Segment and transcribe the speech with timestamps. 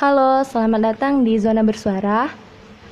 [0.00, 2.32] Halo, selamat datang di Zona Bersuara.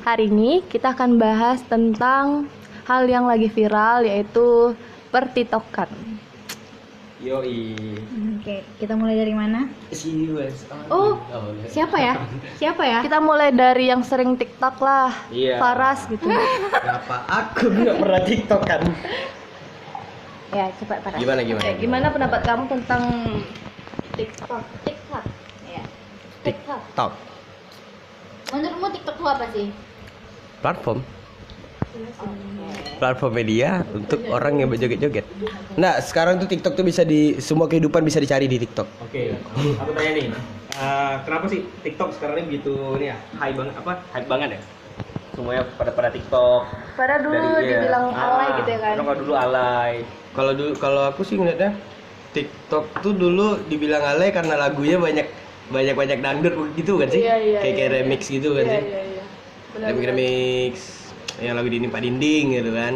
[0.05, 2.53] Hari ini kita akan bahas tentang
[2.85, 4.77] hal yang lagi viral yaitu
[5.09, 5.89] pertitokan.
[7.25, 7.73] Yoi.
[8.37, 9.73] Oke, kita mulai dari mana?
[9.89, 10.69] Si US.
[10.93, 11.17] Oh,
[11.57, 11.73] iya.
[11.73, 12.13] Siapa ya?
[12.61, 13.01] Siapa ya?
[13.01, 15.57] Kita mulai dari yang sering TikTok lah, Iya.
[15.57, 16.29] Faras gitu.
[16.29, 18.85] Kenapa aku nggak pernah TikTok kan?
[20.53, 21.17] Ya, cepat Pak.
[21.17, 21.73] Gimana gimana?
[21.73, 23.03] Eh, gimana pendapat kamu tentang
[24.13, 24.98] TikTok?
[26.49, 27.13] TikTok.
[27.13, 27.27] Ya.
[28.49, 29.67] Menurutmu TikTok itu apa sih?
[30.59, 30.99] Platform.
[32.99, 35.27] Platform media untuk orang yang berjoget-joget.
[35.75, 38.87] Nah, sekarang tuh TikTok tuh bisa di semua kehidupan bisa dicari di TikTok.
[39.03, 39.35] Oke,
[39.75, 40.27] aku tanya nih,
[40.75, 43.93] eh, kenapa sih TikTok sekarang ini begitu ini ya, high banget apa?
[44.15, 44.61] Hype banget ya?
[45.35, 46.63] Semuanya pada pada TikTok.
[46.95, 47.79] Pada dulu Dari- iya.
[47.79, 48.95] dibilang alay Ah, gitu ya kan.
[48.99, 49.93] Kalau dulu alay.
[50.35, 51.71] Kalau dulu kalau aku sih ngeliatnya
[52.31, 55.27] TikTok tuh dulu dibilang alay karena lagunya banyak
[55.69, 57.23] banyak banyak dangdut gitu kan sih?
[57.25, 57.97] Iya, iya, kayak kayak iya.
[58.01, 58.83] remix gitu kan Iya, sih?
[58.89, 59.23] iya, iya.
[59.69, 60.75] Benar, Remix remix
[61.39, 62.95] yang lagu di Pak Dinding gitu kan.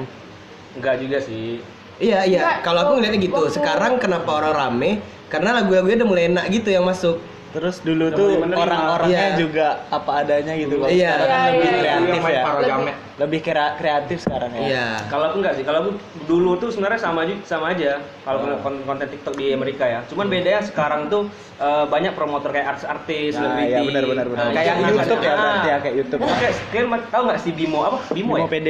[0.75, 1.61] Enggak juga sih.
[2.03, 2.41] Iya iya.
[2.65, 3.43] Kalau aku ngeliatnya gitu.
[3.53, 4.91] Sekarang kenapa orang rame?
[5.31, 7.21] Karena lagu-lagunya udah mulai enak gitu yang masuk.
[7.53, 9.37] Terus dulu Udah tuh orang-orangnya Iya.
[9.37, 11.13] juga apa adanya gitu Kalau Iya.
[11.13, 11.93] sekarang kan Iya, lebih iya, iya.
[11.93, 12.95] kreatif main ya.
[13.13, 14.61] Lebih krea- kreatif sekarang ya.
[14.65, 14.87] Iya.
[15.07, 15.91] Kalau aku enggak sih, kalau aku
[16.25, 17.91] dulu tuh sebenarnya sama aja sama aja
[18.25, 18.59] kalau Oh.
[18.83, 20.01] konten, TikTok di Amerika ya.
[20.07, 23.71] Cuman bedanya sekarang tuh eh, banyak promotor kayak artis-artis, Nah, selebriti.
[23.71, 24.43] iya benar benar benar.
[24.43, 25.39] eh, Kayak YouTube ya Ah.
[25.39, 26.21] berarti ya kayak YouTube.
[26.25, 27.99] Kayak, kayak tahu nggak si Bimo apa?
[28.11, 28.47] Bimo, Bimo ya?
[28.49, 28.69] PD.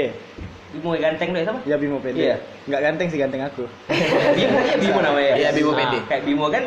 [0.72, 1.58] Bimo ganteng deh sama?
[1.62, 2.16] Ya Bimo PD.
[2.18, 2.36] Iya.
[2.66, 3.64] Nggak ganteng sih ganteng aku.
[4.36, 5.32] Bimo, ya Bimo namanya.
[5.38, 5.94] Iya, Bimo Ah, PD.
[6.04, 6.64] Kayak Bimo kan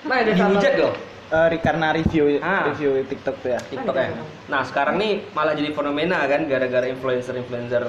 [0.00, 0.92] Nah, dihujat loh
[1.30, 2.66] Eh, ri- karena review Ah.
[2.66, 3.60] review TikTok tuh ya.
[3.62, 4.10] TikTok ya.
[4.46, 7.86] Nah, sekarang nih malah jadi fenomena kan gara-gara influencer-influencer.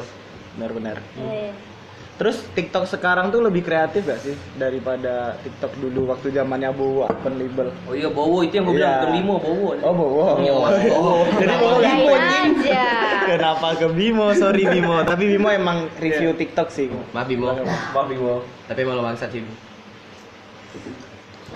[0.54, 0.98] Benar benar.
[1.16, 1.50] Iya.
[2.14, 7.34] Terus TikTok sekarang tuh lebih kreatif gak sih daripada TikTok dulu waktu zamannya Bowo open
[7.36, 7.74] label.
[7.84, 8.78] Oh iya, Bowo itu yang gue Iya.
[8.78, 9.70] bilang bukan Bimo, Bowo.
[9.82, 10.26] Oh Bowo.
[10.38, 11.14] Iya, Bowo.
[11.42, 12.14] Jadi Bowo Bimo.
[12.14, 12.86] aja.
[13.26, 14.28] Kenapa ke Bimo?
[14.34, 15.02] Sorry Bimo.
[15.02, 16.94] Tapi Bimo emang review TikTok sih.
[17.10, 17.58] Maaf Bimo.
[17.90, 18.46] Wah, Bimo.
[18.68, 19.42] Tapi emang lo bangsat sih.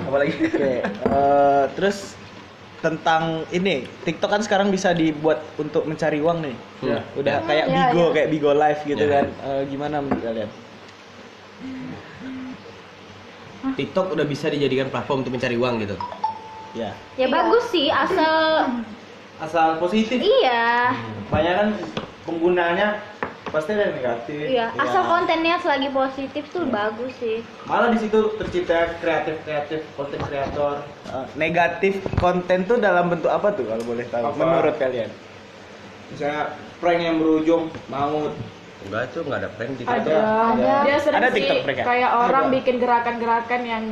[0.03, 0.33] Apa lagi?
[0.35, 2.19] Oke, eh, terus
[2.77, 6.55] tentang ini TikTok kan sekarang bisa dibuat untuk mencari uang nih.
[6.83, 6.99] Iya.
[7.15, 8.13] Udah Hmm, kayak iya, Bigo, iya.
[8.13, 9.13] kayak Bigo Live gitu Iya.
[9.13, 9.25] kan.
[9.41, 10.49] Eh, gimana menurut kalian?
[13.75, 15.95] TikTok udah bisa dijadikan platform untuk mencari uang gitu.
[16.75, 16.91] Ya.
[17.15, 18.67] Ya bagus sih asal
[19.35, 20.21] Asal positif.
[20.21, 20.95] iya.
[21.27, 21.69] Banyak kan
[22.23, 23.01] penggunanya
[23.55, 24.43] pasti ada yang negatif.
[24.43, 27.39] Iya, asal kontennya selagi positif tuh bagus sih.
[27.63, 30.83] Malah di situ tercipta kreatif-kreatif konten kreator.
[31.07, 34.23] Eh, negatif konten tuh dalam bentuk apa tuh kalau boleh tahu?
[34.27, 34.35] Apa?
[34.35, 35.07] Menurut kalian?
[36.05, 38.29] misalnya prank yang berujung maut
[38.85, 39.97] Enggak tuh enggak ada prank di Ada.
[39.97, 40.21] TikTok.
[40.21, 40.73] Ada.
[40.85, 41.81] Dia sering Ada sih TikTok mereka?
[41.89, 42.53] kayak orang Ada.
[42.53, 43.83] bikin gerakan-gerakan yang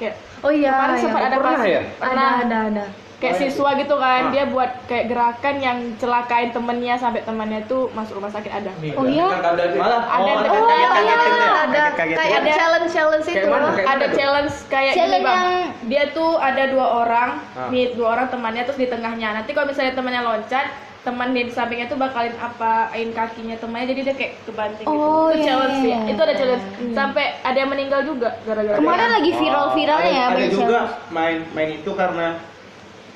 [0.00, 1.82] kayak Oh iya, kemarin sempat ada pernah ya?
[2.00, 2.84] Pernah ada ada
[3.16, 4.30] kayak siswa gitu kan, Ah.
[4.30, 8.70] dia buat kayak gerakan yang celakain temennya sampai temennya tuh masuk rumah sakit ada.
[8.92, 9.26] Oh iya?
[9.72, 11.88] malah Ada Oh, ada kaget- ada ya?
[12.12, 13.68] kayak ada challenge challenge Kayak itu mana?
[13.70, 17.68] Kayak ada challenge kayak gini Challenge bang yang- dia tuh ada dua orang Ah.
[17.68, 20.66] nih dua orang temannya terus di tengahnya nanti kalau misalnya temannya loncat
[21.00, 25.36] teman di sampingnya tuh bakalin apain kakinya temannya jadi dia kayak kebanting Oh, gitu itu
[25.36, 25.98] iya, challenge sih iya.
[26.06, 30.34] itu ada challenge sampai ada yang meninggal juga gara-gara Kemarin lagi viral-viralnya ya ada, ada
[30.34, 30.94] banyak juga challenge.
[31.10, 32.26] main main itu karena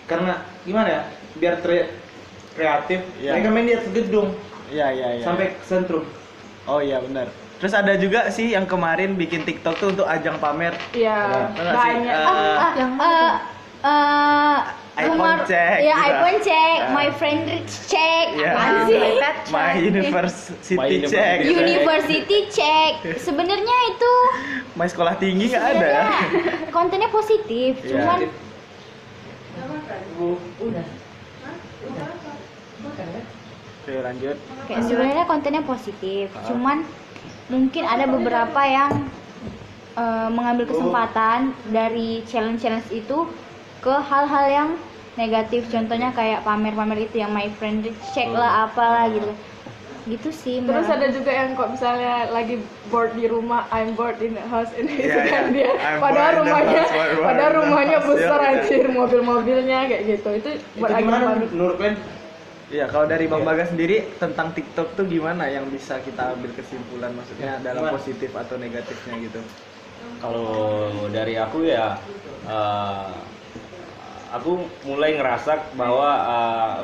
[0.08, 1.02] karena gimana ya
[1.36, 1.92] biar tre-
[2.52, 3.30] kreatif Iya.
[3.32, 4.28] mereka main di atas gedung
[4.68, 5.24] Iya, iya, iya.
[5.24, 6.04] sampai ke sentrum
[6.64, 7.32] Oh iya benar.
[7.56, 11.72] Terus ada juga sih yang kemarin bikin TikTok tuh untuk ajang pamer Iya, sih?
[11.72, 12.12] banyak.
[12.12, 13.32] Eh, Ah, eh,
[13.80, 14.56] eh,
[14.98, 16.08] iPhone rumah- check Ya, gitu.
[16.10, 16.92] iPhone check, Ah.
[16.92, 18.26] my friend rich check.
[18.32, 18.50] Iya.
[18.50, 18.98] Apaan sih?
[19.48, 21.36] My University My check.
[21.40, 21.54] University.
[21.56, 22.92] University check.
[23.16, 24.12] Sebenarnya itu
[24.74, 26.04] My sekolah tinggi nggak ada ya?
[26.04, 26.20] sebenarnya
[26.68, 27.90] kontennya positif, Iya.
[27.96, 28.18] cuman
[33.88, 34.36] Oke lanjut.
[34.68, 36.84] kayak sebenarnya kontennya positif, cuman
[37.48, 39.08] mungkin ada beberapa yang
[39.96, 43.18] eh, mengambil kesempatan dari challenge-challenge itu
[43.80, 44.68] ke hal-hal yang
[45.16, 45.66] negatif.
[45.72, 49.32] Contohnya kayak pamer-pamer itu yang my friend check lah apalah gitu.
[50.06, 50.62] Gitu sih.
[50.62, 54.70] Terus ada juga yang kok misalnya lagi bored di rumah, I'm bored in the house
[54.76, 55.54] ini Iya, kan iya.
[55.56, 55.70] dia.
[55.74, 58.58] I'm Padahal rumahnya, house, padahal rumahnya besar iya, iya.
[58.62, 60.28] anjir, mobil-mobilnya kayak gitu.
[60.38, 61.44] Itu itu buat lagi gimana baru.
[61.50, 61.96] menurut kalian
[62.68, 67.16] Iya, kalau dari Bang Bagas sendiri tentang TikTok tuh gimana yang bisa kita ambil kesimpulan
[67.16, 67.96] maksudnya dalam Gimana?
[67.96, 69.40] positif atau negatifnya gitu?
[70.20, 70.52] Kalau
[71.08, 71.96] dari aku ya
[72.44, 73.08] eh,
[74.28, 76.76] aku mulai ngerasa bahwa eh,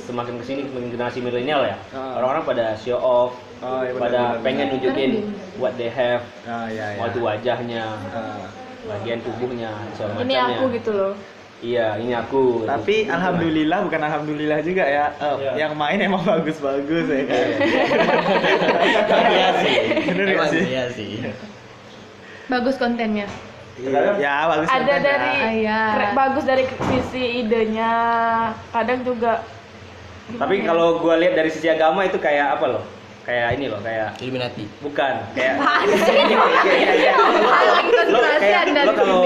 [0.00, 2.16] semakin ke sini semakin generasi milenial ya Ah.
[2.16, 4.72] orang-orang pada show off Oh, iya, benar, pada benar, pengen benar.
[4.74, 5.10] nunjukin
[5.56, 6.98] what they have Ah, iya, iya.
[6.98, 8.48] mau itu wajahnya Ah,
[8.86, 10.56] bagian tubuhnya segala Ini macamnya.
[10.56, 11.14] aku gitu loh.
[11.60, 12.64] Iya, ini aku.
[12.64, 15.12] Tapi alhamdulillah bukan alhamdulillah juga ya.
[15.14, 15.52] Eh, Iya.
[15.60, 17.46] Yang main emang bagus-bagus ya kan.
[19.28, 19.74] Iya sih.
[20.08, 20.62] Bener nggak Emang sih?
[20.64, 21.10] Iya sih.
[22.48, 23.28] Bagus kontennya.
[24.16, 24.66] Ya bagus.
[24.66, 25.00] ada kontennya.
[25.02, 25.80] dari Ah, iya.
[25.92, 27.92] kre- bagus dari sisi idenya
[28.70, 29.44] kadang juga
[30.36, 32.84] Tapi kalau gua lihat dari sisi agama itu kayak apa loh?
[33.20, 34.64] Kayak ini loh, kayak Illuminati.
[34.80, 35.54] bukan kayak
[36.90, 37.12] Iya,
[38.08, 39.20] lo kayak lo kalau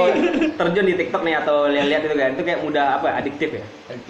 [0.55, 3.65] terjun di TikTok nih atau lihat-lihat itu kan itu kayak mudah apa adiktif ya?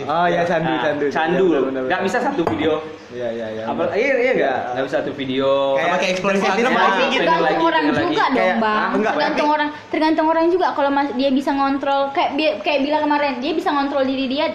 [0.08, 1.06] Oh ya candu Nah, candu.
[1.12, 1.62] candu Iya, loh.
[1.62, 2.08] bener, bener, nggak bener.
[2.10, 2.72] bisa satu video.
[3.14, 3.62] Iya iya iya.
[3.68, 4.58] apa iya iya nggak?
[4.74, 5.50] Nggak bisa satu video.
[5.76, 7.12] Kayak- pasti lagi.
[7.12, 7.20] gitu.
[7.22, 8.74] tergantung orang juga dong bang.
[8.74, 10.66] ah, enggak, tergantung orang tergantung orang juga.
[10.74, 12.30] Kalau dia bisa ngontrol kayak
[12.64, 14.46] kayak bilang kemarin dia bisa ngontrol diri dia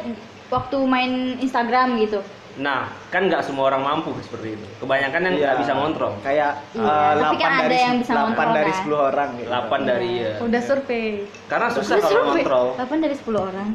[0.50, 2.20] waktu main Instagram gitu
[2.58, 5.44] nah kan nggak semua orang mampu seperti itu kebanyakan yang Iya.
[5.46, 8.52] nggak bisa ngontrol Kayak Iya, eh, tapi kan 8 ada dari yang bisa 8 ngontrol,
[8.52, 8.80] dari kan?
[8.82, 9.50] 10 orang gitu.
[9.50, 11.06] 8 dari ya Udah survei.
[11.48, 13.70] karena susah Terus kalau survei, ngontrol 8 dari 10 orang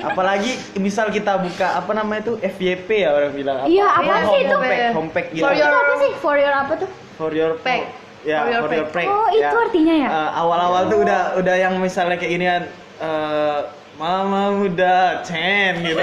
[0.00, 3.56] Apalagi misal kita buka apa namanya itu FYP ya orang bilang.
[3.62, 4.56] Iya, apa Home- sih itu?
[4.92, 5.38] Homepack, gitu.
[5.40, 7.82] For itu your- apa sih for your apa tuh for your Pack.
[8.20, 9.06] Ya, For your for your pack.
[9.06, 10.08] Oh, itu artinya ya?
[10.10, 12.62] Eh, awal-awal tuh udah udah yang misalnya kayak ginian
[12.98, 13.58] eh
[13.98, 15.98] Mama muda Chen gitu.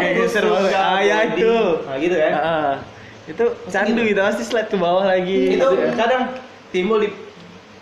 [0.00, 0.72] kayak gitu seru banget.
[0.72, 1.54] Ah, ya itu.
[1.84, 2.32] Nah, gitu kan.
[2.40, 2.72] Ah,
[3.28, 5.54] itu candu gitu pasti slide ke bawah lagi.
[5.54, 5.92] itu gitu.
[6.00, 6.32] kadang
[6.72, 7.12] timbul di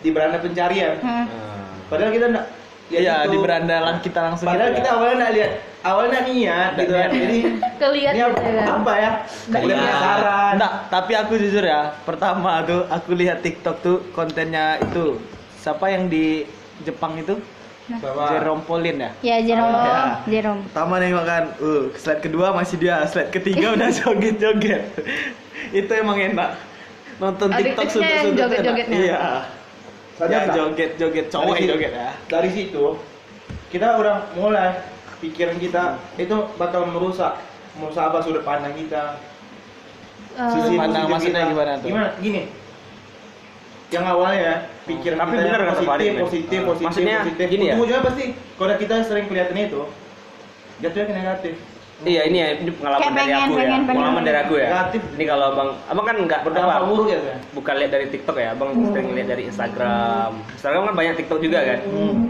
[0.02, 0.98] di beranda pencarian.
[0.98, 1.24] Hmm.
[1.30, 2.46] Nah, Padahal kita enggak
[2.88, 5.52] Iya, di beranda lang kita langsung Padahal gitu kita awalnya enggak lihat,
[5.84, 7.10] awalnya niat gitu kan.
[7.12, 7.38] Jadi
[7.78, 8.66] Kelihat ini apa, gitu kan.
[8.66, 9.10] apa ya?
[9.12, 9.60] Iya.
[9.62, 10.52] penasaran.
[10.56, 15.20] Enggak, tapi aku jujur ya, pertama tuh aku lihat TikTok tuh kontennya itu
[15.60, 16.48] siapa yang di
[16.82, 17.38] Jepang itu?
[17.88, 19.10] Bahwa Jerome Pauline ya.
[19.24, 20.00] ya Jerome Ya.
[20.28, 24.82] Jerome Pertama nengok kan, uh, slide kedua masih dia, slide ketiga udah joget-joget.
[25.72, 26.60] itu emang enak.
[27.16, 28.36] Nonton TikTok sudut-sudut enak.
[28.36, 28.98] joget-jogetnya.
[29.00, 29.20] Iya.
[30.18, 32.10] Sadar Ya joget-joget, cowok Dari joget ya.
[32.28, 32.84] Dari situ
[33.70, 34.80] kita udah mulai
[35.20, 37.36] pikiran kita itu bakal merusak
[37.78, 39.16] merusak apa sudut pandang kita.
[40.36, 41.88] Eh, Sisi pandang maksudnya gimana tuh?
[41.88, 42.08] Gimana?
[42.18, 42.42] Gini.
[43.88, 44.52] Yang awalnya
[44.84, 46.66] pikiran Tapi kita bener positif, positif, Ah.
[46.66, 47.46] positif, Maksudnya positif.
[47.48, 47.74] gini ya?
[47.74, 48.24] Ujung-ujungnya pasti
[48.54, 49.80] kalau kita sering kelihatan itu
[50.78, 51.54] jatuhnya ke negatif.
[52.00, 53.86] iya ini ya ini pengalaman Kayak dari pengen, aku ya pengen, pengen.
[53.90, 55.02] pengalaman dari aku ya Negatif.
[55.10, 57.18] ini kalau abang abang kan nggak Berdampak apa buruk ya,
[57.50, 60.30] bukan lihat dari TikTok ya, abang sering lihat dari Instagram.
[60.54, 61.78] Instagram kan banyak TikTok juga kan.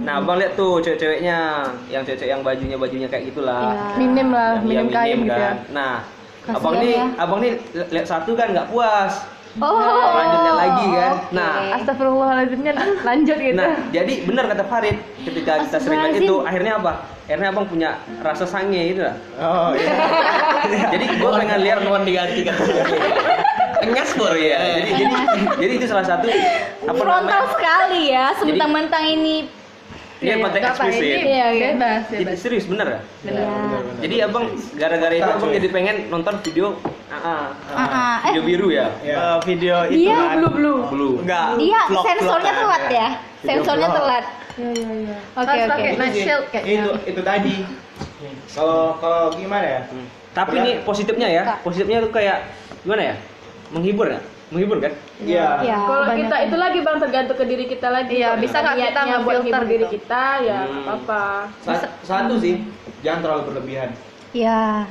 [0.01, 1.39] Nah, abang lihat tuh cewek-ceweknya,
[1.87, 3.93] yang cewek-cewek yang bajunya bajunya kayak gitulah.
[3.95, 5.53] Minim lah, Yang- iya, minim kain gitu ya.
[5.69, 5.95] Nah,
[6.41, 7.05] Kasihan abang nih, ya.
[7.19, 9.13] abang nih li- lihat satu kan nggak puas,
[9.63, 11.13] oh lanjutnya lagi kan.
[11.15, 11.35] oke.
[11.35, 12.73] Nah, Astagfirullahaladzimnya
[13.03, 13.59] lanjut gitu.
[13.59, 16.93] Nah, jadi benar kata Farid, ketika kita sering lihat itu, akhirnya apa?
[17.29, 17.91] Akhirnya abang punya
[18.25, 19.17] rasa sange gitu lah.
[19.37, 19.93] Oh iya.
[20.97, 22.57] Jadi gua pengen lihat nuan diganti kan.
[23.85, 24.59] Engas bor ya.
[24.81, 25.15] Jadi, jadi
[25.61, 26.27] jadi itu salah satu
[26.89, 27.53] apa frontal namanya?
[27.53, 29.58] sekali ya sementang-mentang ini
[30.19, 31.15] Dia konten Gak apa, eksplisit.
[31.15, 31.69] ini Iya, iya.
[31.79, 32.39] bebas, Jadi bebas.
[32.43, 33.01] serius bener ya?
[33.23, 33.47] ya.
[34.03, 34.45] Jadi abang
[34.75, 36.67] gara-gara itu abang jadi pengen nonton video
[37.07, 38.17] ah, ah, Ah, ah.
[38.27, 38.87] Eh, video biru ya?
[38.99, 40.35] Eh, video itu Dia kan.
[40.43, 40.79] Blue blue.
[40.91, 41.15] Blue.
[41.23, 41.47] Enggak.
[41.57, 42.61] dia sensornya kan.
[42.61, 43.99] telat ya Video sensornya vlog.
[44.03, 44.25] telat
[44.59, 45.17] Iya iya iya.
[45.39, 45.67] Oke, oke.
[45.71, 46.75] pakai Itu night shield kayaknya.
[46.75, 47.55] Itu itu tadi.
[48.51, 49.83] Kalau kalau gimana ya?
[49.87, 50.07] Hmm.
[50.35, 50.63] Tapi Berat.
[50.67, 52.39] ini positifnya ya, positifnya tuh kayak
[52.83, 53.15] gimana ya?
[53.71, 54.19] Menghibur ya?
[54.49, 54.93] Menghibur kan?
[55.21, 55.61] Iya.
[55.61, 56.19] ya kalau banyak.
[56.25, 59.65] kita itu lagi bang tergantung ke diri kita lagi Iya, bisa nggak kita buat hibur
[59.67, 59.95] diri gitu?
[59.95, 60.73] kita ya Hmm.
[60.83, 61.25] apa-apa
[61.61, 62.65] Sa- Satu sih,
[63.01, 63.91] jangan terlalu berlebihan.
[64.31, 64.89] ya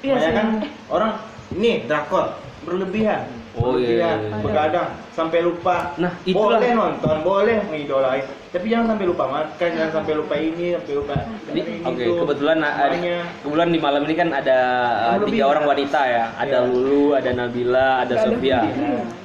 [0.00, 0.34] Iya Banyak sih.
[0.34, 0.46] kan
[0.90, 1.12] orang
[1.50, 3.30] ini drakor berlebihan.
[3.54, 4.36] Oh, iya, iya, iya.
[4.42, 5.94] begadang sampai lupa.
[5.94, 6.58] Nah, itulah.
[6.58, 11.14] boleh nonton, boleh mengidolain, tapi jangan sampai lupa makan, jangan sampai lupa ini, sampai lupa
[11.46, 12.12] Jadi, ini, oke, itu.
[12.18, 13.18] kebetulan Semuanya.
[13.38, 14.58] kebetulan di malam ini kan ada
[15.06, 15.30] uh, Lebih.
[15.30, 16.66] tiga orang wanita ya, ada Iya.
[16.66, 18.58] Lulu, ada Nabila, ada Sofia.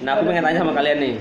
[0.06, 1.16] Nah, aku pengen tanya sama kalian nih,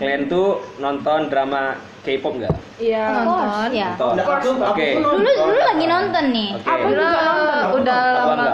[0.00, 0.46] kalian tuh
[0.80, 2.54] nonton drama K-pop nggak?
[2.80, 3.68] iya Nonton.
[3.76, 4.14] ya Nonton.
[4.16, 4.88] Nah, Oke.
[4.96, 6.64] dulu dulu lagi nonton nih Oke.
[6.72, 7.64] Aku juga nonton.
[7.84, 8.48] Udah, lama.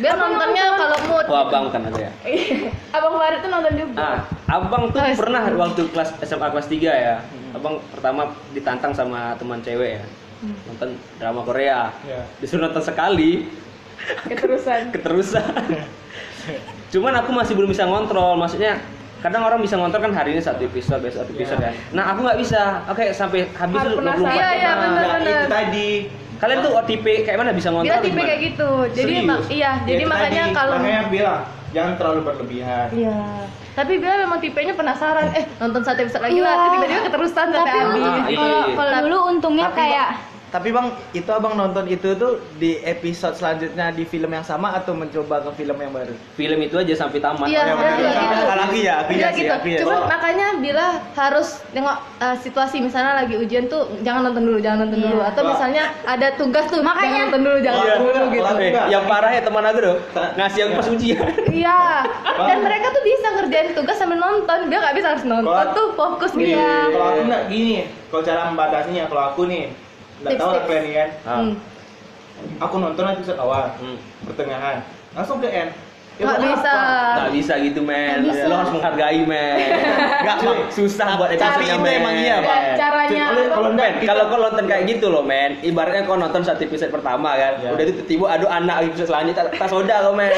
[0.00, 1.26] Biar nontonnya kalau mood.
[1.28, 2.10] Oh, abang kan ada ya.
[2.96, 4.18] abang Farid tuh nonton juga Ah,
[4.56, 7.16] abang tuh Oh, pernah waktu kelas SMA kelas 3 ya.
[7.52, 10.04] Abang pertama ditantang sama teman cewek ya.
[10.64, 11.92] Nonton drama Korea.
[12.08, 12.24] Iya.
[12.40, 13.52] Disuruh nonton sekali,
[14.26, 15.44] keterusan keterusan.
[16.88, 18.34] Cuman aku masih belum bisa ngontrol.
[18.40, 18.80] Maksudnya
[19.22, 21.72] kadang orang bisa ngontrol kan hari ini satu episode, besok satu episode kan.
[21.94, 22.82] Nah, aku nggak bisa.
[22.90, 24.34] Oke, sampai habis Harus dulu 24 penasaran.
[24.34, 24.76] Iya, iya, jam.
[24.80, 25.04] bener.
[25.04, 25.88] Nah, itu tadi.
[26.42, 28.02] Kalian tuh OTP kayak mana bisa ngontrol?
[28.02, 28.26] Tipe gimana?
[28.26, 28.70] kayak gitu.
[28.90, 29.28] Jadi Serius?
[29.30, 30.56] mak- iya, Ya, jadi makanya tadi.
[30.58, 32.86] kalau makanya bilang jangan terlalu berlebihan.
[32.90, 33.18] Iya.
[33.72, 35.26] Tapi Bella memang tipenya penasaran.
[35.32, 36.44] Eh, nonton satu episode lagi Iya.
[36.44, 36.66] lah.
[36.68, 38.02] Tiba-tiba keterusan sampai tapi habis.
[38.02, 38.74] Ah, iya, kalau iya.
[38.74, 40.08] kalau dulu untungnya Tapi- kayak
[40.52, 44.92] tapi bang, itu abang nonton itu tuh di episode selanjutnya di film yang sama atau
[44.92, 46.12] mencoba ke film yang baru?
[46.36, 47.48] Film itu aja sampai tamat.
[47.48, 48.44] Iya, yang iya, iya, gitu.
[48.44, 49.64] Kalau aku ya, aku ya Iya sih, gitu.
[49.64, 49.78] ya.
[49.80, 54.84] Cuma makanya bila harus nengok uh, situasi misalnya lagi ujian tuh jangan nonton dulu, jangan
[54.84, 55.24] nonton dulu.
[55.24, 58.52] Atau misalnya ada tugas tuh Makanya- jangan nonton dulu, jangan Iya, nonton dulu gitu.
[58.60, 59.96] Eh, yang parah ya teman aku tuh
[60.36, 61.20] ngasih aku pas ujian.
[61.48, 61.80] Iya.
[62.52, 64.68] Dan mereka tuh bisa ngerjain tugas sambil nonton.
[64.68, 66.60] Dia nggak bisa harus nonton Kalau- tuh fokus gitu.
[66.60, 69.72] Kalau aku nggak gini, kalau cara membatasinya, kalau aku nih,
[70.22, 71.10] nggak tahu lah kalian kan.
[71.26, 71.52] Hmm.
[72.58, 73.98] Aku nonton episode awal, Hmm.
[74.26, 74.82] pertengahan,
[75.14, 75.70] langsung ke end.
[76.22, 76.74] Ya, buat bisa.
[77.12, 78.16] Nggak bisa gitu men.
[78.22, 78.46] Bisa.
[78.46, 79.58] Lo harus menghargai men.
[80.42, 80.58] Cuy.
[80.70, 81.42] susah buat itu
[81.82, 81.98] men.
[81.98, 82.62] emang iya, Bang.
[82.78, 86.88] Caranya Kalau Men, kalau kau nonton kayak gitu loh men, ibaratnya kau nonton satu episode
[86.88, 87.74] pertama kan, Ya.
[87.74, 90.30] udah itu tiba aduh anak episode selanjutnya tak soda kau men.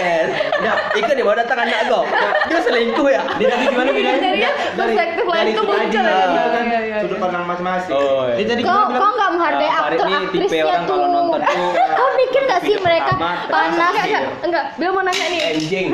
[0.61, 2.03] Nah, ikut dia bawa datang anak kau,
[2.49, 3.23] dia selingkuh ya.
[3.37, 4.31] Dia tadi gimana bilangnya?
[4.35, 6.25] Ya, perspektif lain tuh muncul Iya, ya.
[6.25, 7.23] iya, kan Iya, iya, sudut iya.
[7.23, 7.93] pandang masing-masing.
[8.35, 10.95] Dia Kau nggak menghargai Ya, aktor tipe aktrisnya orang tuh.
[10.95, 13.49] kalau nonton tuh, Kau mikir nggak sih mereka panas?
[13.49, 14.65] Enggak, enggak, enggak.
[14.77, 15.41] Bila mau nanya nih.
[15.75, 15.89] Anjing.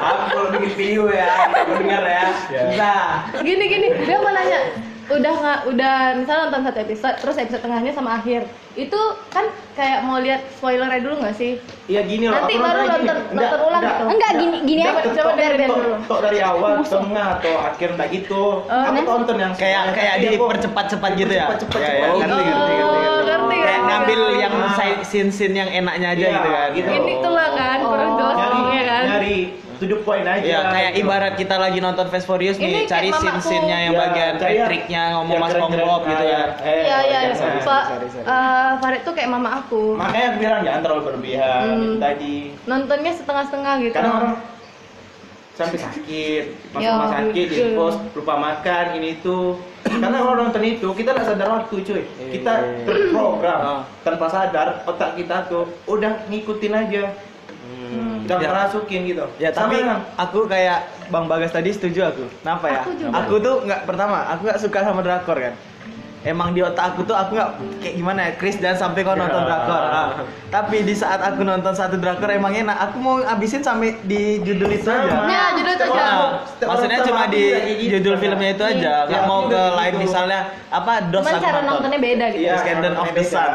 [0.00, 2.24] Aku kalau bikin video ya, aku dengar ya.
[2.42, 3.02] Susah.
[3.38, 4.60] Gini gini, dia mau nanya.
[5.08, 8.44] Udah nggak, udah misalnya nonton satu episode, terus episode tengahnya sama akhir.
[8.74, 9.00] Itu
[9.32, 11.56] kan kayak mau lihat spoilernya dulu nggak sih?
[11.88, 12.36] Iya gini loh.
[12.36, 14.04] Nanti baru nonton- nonton ulang gitu.
[14.04, 15.08] Enggak gini gini aja.
[15.08, 15.94] coba dari Ben tok- dulu.
[16.04, 18.42] tok dari awal, tengah atau akhir enggak gitu.
[18.60, 19.06] Oh, aku nah.
[19.06, 21.44] tonton yang Kayak kayak dipercepat-cepat gitu ya.
[21.48, 22.16] Cepat-cepat, Ya, ya, cepat.
[22.18, 24.54] ngerti, ngerti, ngerti, Oh, ngambil yang
[25.02, 26.68] scene-scene yang enaknya aja Iya, gitu kan.
[26.76, 26.88] gitu.
[26.92, 28.16] Ini tuh lah kan, kurang Oh.
[28.20, 28.36] jelas
[28.70, 29.04] ngomongnya kan.
[29.08, 29.36] nyari
[29.78, 30.42] to the point aja.
[30.44, 31.00] Ya kayak gitu.
[31.00, 33.22] ibarat kita lagi nonton Fast Furious Ini nih, kayak cari mamaku.
[33.22, 35.52] scene-scene-nya yang Ya, bagian triknya ngomong yang Mas.
[35.54, 36.34] SpongeBob gitu Ah, ya.
[36.34, 36.44] ya.
[36.60, 37.34] Eh, Iya iya, iya.
[37.60, 37.84] Pak
[38.18, 39.82] eh, Farid tuh kayak mama aku.
[39.94, 41.96] Makanya aku bilang jangan terlalu berlebihan Hmm.
[41.98, 42.36] tadi.
[42.64, 43.94] Nontonnya setengah-setengah gitu.
[43.94, 44.34] Kadang orang
[45.54, 49.58] sampai sakit, masuk Ya, rumah sakit, di pos, lupa makan, ini itu.
[49.82, 52.02] Karena kalau nonton itu kita nggak sadar waktu cuy.
[52.30, 52.52] Kita
[52.84, 53.80] terprogram Ah.
[54.02, 57.02] tanpa sadar otak kita tuh udah ngikutin aja,
[58.28, 58.50] Udah Ya.
[58.50, 59.24] merasukin gitu.
[59.38, 62.24] Ya Sama tapi dengan- aku kayak Bang Bagas tadi setuju aku.
[62.44, 62.80] Kenapa ya?
[62.82, 63.12] Aku juga.
[63.16, 65.54] Aku tuh nggak pertama, aku nggak suka sama drakor kan.
[66.26, 69.38] Emang di otak aku tuh aku nggak kayak gimana ya, Chris jangan sampai kau nonton
[69.46, 69.82] drakor.
[69.86, 70.08] Ah.
[70.50, 72.74] Tapi di saat aku nonton satu drakor emang enak.
[72.90, 75.24] Aku mau abisin sampai di judul itu aja.
[75.24, 76.02] Nah, judul itu aja.
[76.02, 76.28] Nah,
[76.66, 77.98] maksudnya cuma di gitu.
[77.98, 80.40] judul filmnya itu aja, nggak Ya, mau ke lain misalnya
[80.74, 81.86] apa dos Cuman cara nonton.
[81.86, 82.42] nontonnya beda gitu.
[82.42, 83.52] Iya, Scandal of the Sun.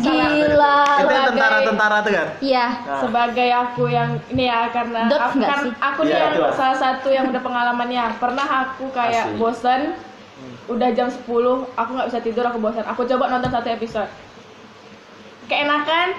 [0.00, 0.76] Gila.
[1.04, 2.26] Itu yang tentara-tentara tuh kan.
[2.40, 2.66] Iya.
[3.00, 7.08] sebagai aku yang ini ya karena Dots aku, kan, aku nih Iya, yang salah satu
[7.12, 9.38] yang udah pengalamannya pernah aku kayak Asik.
[10.68, 11.24] Udah jam 10
[11.78, 14.10] aku nggak bisa tidur aku bosan aku coba nonton satu episode.
[15.48, 16.14] Keenakan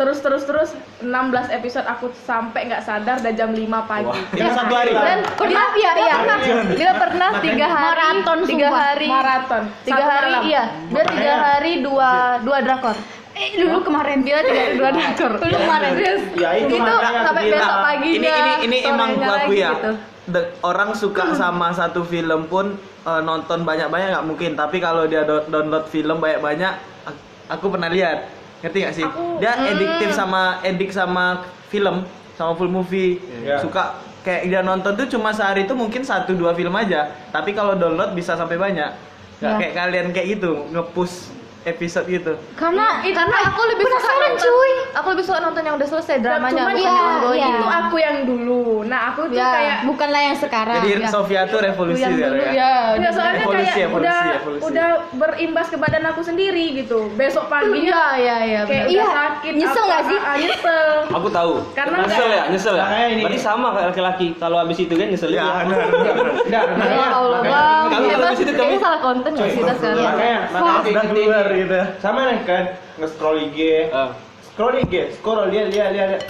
[0.00, 0.70] terus terus terus
[1.04, 4.20] 16 episode aku sampai nggak sadar dan jam 5 pagi.
[4.32, 4.96] Itu satu hari.
[4.96, 6.14] Dan dia ya, iya.
[6.16, 6.38] pernah,
[6.72, 7.30] dia pernah.
[7.44, 9.62] Tiga hari, Maraton, tiga hari, maraton.
[9.84, 12.96] Tiga hari, iya, dia tiga hari dua dua drakor.
[13.40, 15.32] Eh dulu kemarin Dia tiga hari dua drakor.
[15.40, 15.92] Dulu kemarin.
[16.36, 17.56] Ya, itu itu makanya aku sampai bilang.
[17.56, 18.14] besok paginya.
[18.14, 19.92] ini ini ini emang lagi ya gitu.
[20.26, 25.24] De- orang suka sama satu film pun eh, nonton banyak-banyak nggak mungkin tapi kalau dia
[25.24, 28.28] do- download film banyak-banyak ak- aku pernah lihat
[28.60, 32.04] ngerti nggak sih Aku- dia ediktif sama edik sama film
[32.36, 33.58] sama full movie Iya.
[33.58, 37.72] suka kayak dia nonton tuh cuma sehari itu mungkin satu dua film aja tapi kalau
[37.72, 38.92] download bisa sampai banyak
[39.40, 39.56] nggak Ya.
[39.56, 41.32] kayak kalian kayak gitu ngepush
[41.62, 44.72] episode gitu Karena Karena aku lebih suka penasaran, nonton, cuy.
[44.90, 46.62] aku lebih suka nonton yang udah selesai dramanya.
[46.62, 47.36] Cuman bukan iya, yang ongoing.
[47.36, 47.48] iya.
[47.50, 49.48] itu aku yang dulu nah aku tuh Ya.
[49.50, 50.80] kayak bukanlah yang sekarang.
[50.82, 51.08] jadi ya.
[51.10, 52.50] Sofia tuh revolusi Yang ya, dulu ya.
[52.50, 52.72] ya.
[52.92, 54.62] Enggak, soalnya Evolusi, kayak evolusi, udah evolusi.
[54.66, 56.98] udah berimbas ke badan aku sendiri gitu.
[57.12, 58.60] Besok paginya Iya, iya, iya.
[58.62, 58.90] kayak benar.
[58.90, 59.52] udah Iya, sakit.
[59.54, 60.18] nyesel nggak sih?
[60.18, 60.88] ah, nyesel.
[61.12, 61.52] Aku tahu.
[61.72, 62.86] Karena nyesel ya, nyesel ya.
[63.18, 64.26] Berarti sama kayak laki-laki.
[64.34, 65.44] Kalau habis itu kan nyesel Ya.
[65.60, 69.98] Enggak, Ya Allah, kalau situ kami- Kayaknya salah konten nggak sih kita sekarang?
[70.00, 72.64] makanya makanya Udah gitu sama kan
[72.96, 73.58] nge-scroll IG
[73.90, 74.10] Ah.
[74.44, 76.22] scroll IG scroll lihat lihat lihat lihat.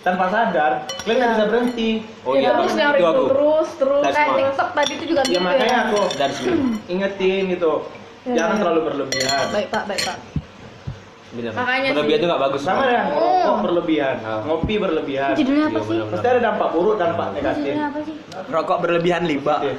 [0.00, 1.90] tanpa sadar kalian nggak bisa berhenti
[2.22, 3.24] Oh Ya, iya, terus yang itu aku.
[3.28, 4.00] terus terus.
[4.00, 4.40] That's Kayak smart.
[4.40, 5.80] TikTok tadi itu juga ya gitu makanya ya.
[5.84, 6.56] aku Dari sini.
[6.88, 7.72] ingetin gitu
[8.26, 10.16] jangan terlalu berlebihan Baik pak, baik pak.
[11.30, 11.52] Benar.
[11.52, 12.16] Makanya Berlebihan sih.
[12.16, 12.60] itu nggak bagus.
[12.60, 14.40] sama ya ngerokok berlebihan Ah.
[14.42, 15.98] ngopi berlebihan Judulnya apa Iya, sih?
[16.10, 18.14] pasti ada dampak buruk dampak negatif Judulnya apa sih?
[18.48, 19.74] rokok berlebihan liba Iya.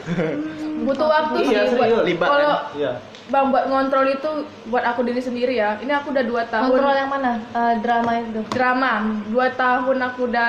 [0.81, 2.05] Butuh waktu Iya, sih buat serius.
[2.07, 2.91] Libat, kalau iya
[3.31, 4.29] bang buat ngontrol itu
[4.67, 5.79] buat aku diri sendiri ya.
[5.79, 7.31] Ini aku udah dua tahun Kontrol yang mana?
[7.41, 8.41] Eh, drama itu.
[8.51, 8.91] drama.
[9.25, 10.47] Dua tahun aku udah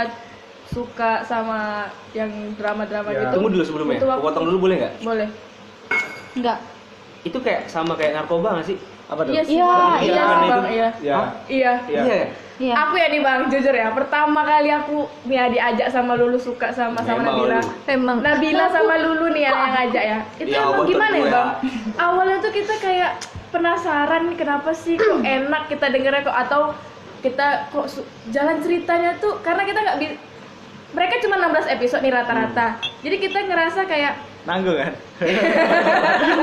[0.67, 3.29] suka sama yang drama-drama Ya.
[3.29, 3.35] gitu.
[3.39, 3.99] Tunggu dulu sebelumnya.
[4.01, 4.93] Aku potong dulu boleh nggak?
[5.01, 5.29] Boleh.
[6.33, 6.59] Enggak.
[7.23, 8.77] Itu kayak sama kayak narkoba nggak sih?
[9.13, 10.01] Apa tuh Iya Iya, Bang.
[10.01, 10.09] iya.
[10.09, 10.89] iya bang, iya.
[11.01, 11.73] ya Iya.
[11.87, 12.03] Iya.
[12.09, 12.27] ya?
[12.59, 12.75] Iya.
[12.79, 13.89] Aku ya nih bang, jujur ya.
[13.91, 17.59] Pertama kali aku nih ya diajak sama Lulu suka sama sama Memang, Nabila.
[17.59, 17.89] Lulu.
[17.89, 18.17] Emang.
[18.21, 20.19] Nabila sama Lulu nih ya yang ngajak ya.
[20.37, 21.33] Itu Ya, emang gimana ya tentu ya.
[21.33, 21.49] bang?
[21.99, 23.11] Awalnya tuh kita kayak
[23.51, 26.61] penasaran nih kenapa sih kok enak kita dengernya kok atau
[27.21, 27.87] kita kok
[28.29, 30.15] jalan ceritanya tuh karena kita nggak bisa
[30.93, 32.67] mereka cuma 16 episode nih rata-rata
[33.01, 34.91] jadi kita ngerasa kayak Nanggung kan?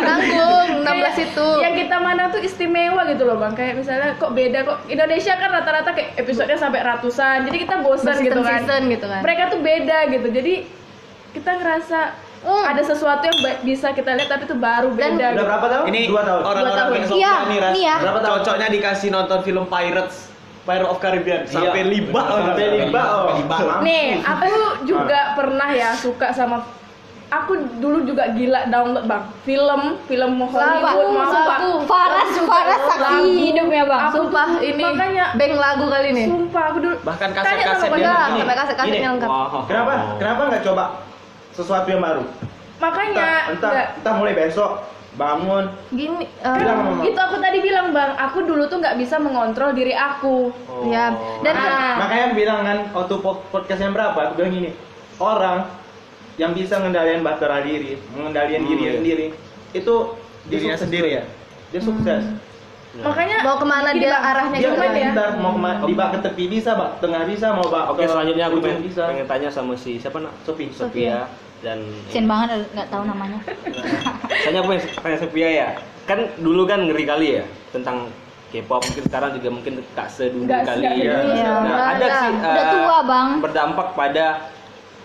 [0.02, 1.48] Tanggung 16 kayak itu.
[1.60, 5.50] yang kita mana tuh istimewa gitu loh bang kayak misalnya kok beda kok Indonesia kan
[5.52, 9.22] rata-rata kayak episodenya sampai ratusan jadi kita bosan gitu kan Berseason-season gitu kan.
[9.22, 10.54] mereka tuh beda gitu jadi
[11.32, 12.00] kita ngerasa
[12.40, 12.64] Hmm.
[12.64, 15.44] ada sesuatu yang bisa kita lihat tapi itu baru Dan- beda Udah gitu.
[15.44, 15.86] berapa tahun?
[15.86, 16.40] Ini Dua tahun.
[16.40, 16.90] orang-orang Dua tahun.
[16.90, 17.74] kayak Sofia Iya, nih, Ras.
[17.76, 17.96] iya.
[18.00, 18.38] Berapa tahun?
[18.40, 20.16] Cocoknya dikasih nonton film Pirates,
[20.70, 21.90] Pirate of Caribbean sampai Iya.
[21.90, 23.82] libak Sampai libak, oh.
[23.82, 24.54] nih aku
[24.86, 26.62] juga pernah ya suka sama
[27.30, 31.72] aku dulu juga gila download bang film film Hollywood mau lagu.
[31.86, 36.26] Faras Faras saksi hidupnya bang Aku Sumpah ini makanya bank lagu kali nih.
[36.26, 39.10] sumpah aku dulu Bahkan kaset-kaset Bang dia sampai kaset-kasetnya gini.
[39.14, 39.30] lengkap.
[39.30, 39.62] Wow.
[39.66, 39.92] Kenapa?
[40.18, 40.84] Kenapa nggak coba
[41.54, 42.24] sesuatu yang baru?
[42.80, 44.72] makanya Entah, entah, entah mulai besok
[45.12, 45.66] bangun.
[45.90, 47.02] Gini, Bilang Mama.
[47.04, 50.54] itu aku tadi bilang bang aku dulu tuh nggak bisa mengontrol diri aku
[50.86, 51.12] ya.
[51.40, 51.96] Dan kan Ah.
[52.00, 54.16] Makanya bilang kan waktu po- podcast yang berapa?
[54.16, 54.70] Aku bilang gini,
[55.18, 55.66] orang
[56.36, 58.94] yang bisa mengendalikan batera diri, mengendalikan Hmm, diri iya.
[58.94, 59.26] sendiri,
[59.72, 59.94] itu
[60.42, 60.86] dia Dirinya sukses.
[60.86, 61.24] sendiri ya?
[61.70, 62.24] Dia sukses.
[62.92, 65.78] makanya mau ke mana dia Bang, arahnya Dia gitu cuman kan ya pintar, mau kema-
[65.80, 68.82] di bak ke tepi bisa, bak tengah bisa, mau bak Oke, ke selanjutnya aku pengen,
[68.82, 69.04] bisa.
[69.06, 70.34] pengen tanya sama si siapa nak?
[70.42, 70.74] Sophie.
[70.74, 73.40] Sophia dan Sen banget nggak tahu namanya
[74.40, 75.68] apa yang tanya Sophia ya?
[76.04, 78.10] Kan dulu kan ngeri kali ya tentang
[78.50, 81.22] K-pop mungkin sekarang juga mungkin tak sedulu Nggak- kali ya.
[81.22, 81.52] Iya.
[81.62, 83.28] Nah, ada sih Udah tua, Bang.
[83.40, 84.26] berdampak pada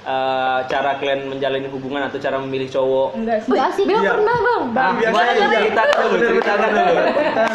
[0.05, 3.09] eh, cara kalian menjalani hubungan atau cara memilih cowok.
[3.17, 4.13] enggak sih enggak sih Bilang Iya.
[4.13, 4.63] pernah bang.
[4.77, 5.41] Ah, biasa gimana aja.
[5.41, 5.51] tuh?
[5.55, 6.95] Ceritakan dulu, ceritakan dulu.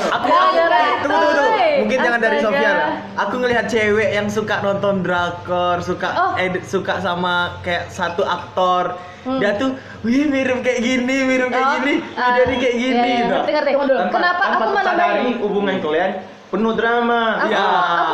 [0.09, 0.65] Aku tunggu
[1.03, 1.47] tunggu tunggu.
[1.79, 2.51] Mungkin jangan dari astaga.
[2.51, 2.73] Sofia.
[3.17, 6.31] Aku ngelihat cewek yang suka nonton drakor, suka Oh.
[6.35, 8.97] edit, suka sama kayak satu aktor.
[9.19, 9.35] Hmm.
[9.37, 12.95] Dia tuh, wih mirip kayak gini, mirip kayak Oh, gini, jadi kayak iya, gini.
[13.05, 13.35] iya, gitu.
[13.35, 13.71] ngerti ngerti.
[14.09, 15.35] Kenapa tanpa aku nambahin?
[15.39, 16.11] hubungan kalian
[16.49, 17.21] penuh drama.
[17.37, 17.67] Aku, Iya.
[17.99, 18.13] aku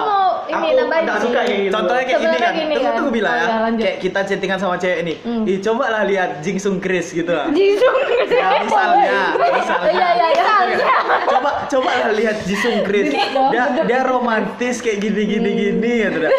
[0.88, 1.74] ini suka kayak gitu.
[1.74, 2.96] Contohnya kayak gini kan, gini tunggu kan.
[2.96, 3.84] tunggu bilang Oh, ya, ya, lanjut.
[3.84, 5.44] kayak kita chattingan sama cewek nih, Hmm.
[5.46, 7.48] ih coba lah lihat Jing Sung Chris gitu lah.
[7.50, 9.92] Jisung Ya, misalnya, misalnya.
[9.92, 10.44] Iya iya iya.
[11.26, 16.32] coba coba lah lihat Jisung Chris dia dia romantis kayak gini gini gini gitu dah.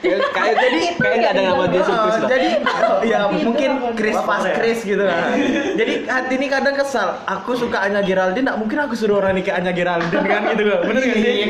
[0.00, 2.28] Kayak kayak jadi kayak nggak ada nama dia Oh, Chris lah.
[2.28, 2.48] jadi
[3.02, 4.40] ya mungkin Chris pas?
[4.50, 5.36] Chris gitu kan
[5.80, 9.54] jadi hati ini kadang kesal aku suka Anya Geraldine nggak mungkin aku suruh orang nikah
[9.54, 11.44] Anya Geraldine kan gitu loh bener gak sih.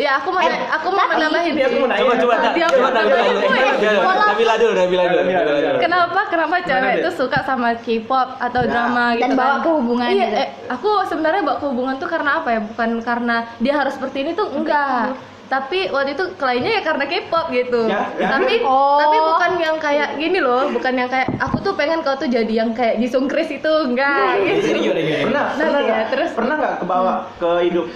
[0.00, 1.92] Ya aku mau aku mau menambahin Ini aku mau sih.
[1.92, 2.16] nanya.
[2.16, 2.88] Coba coba
[3.76, 4.12] Coba.
[4.32, 5.20] Nabila dulu, Nabila dulu.
[5.76, 9.60] Kenapa kenapa cewek itu suka sama K-pop atau drama gitu dan bawa kan?
[9.60, 10.36] ke hubungan Iya, gitu.
[10.38, 12.60] eh, aku sebenarnya bawa ke hubungan tuh karena apa ya?
[12.64, 15.12] Bukan karena dia harus seperti ini tuh enggak.
[15.50, 17.90] Tapi waktu itu kliennya ya karena K-pop gitu.
[17.90, 18.30] Ya, ya.
[18.30, 18.96] Tapi Oh.
[18.96, 22.54] tapi bukan yang kayak gini loh, bukan yang kayak aku tuh pengen kau tuh jadi
[22.56, 24.78] yang kayak Jisung Chris itu enggak gitu.
[25.26, 26.02] Pernah, Nah, pernah iya, nggak?
[26.08, 27.86] terus- pernah nggak kebawa ke hidup?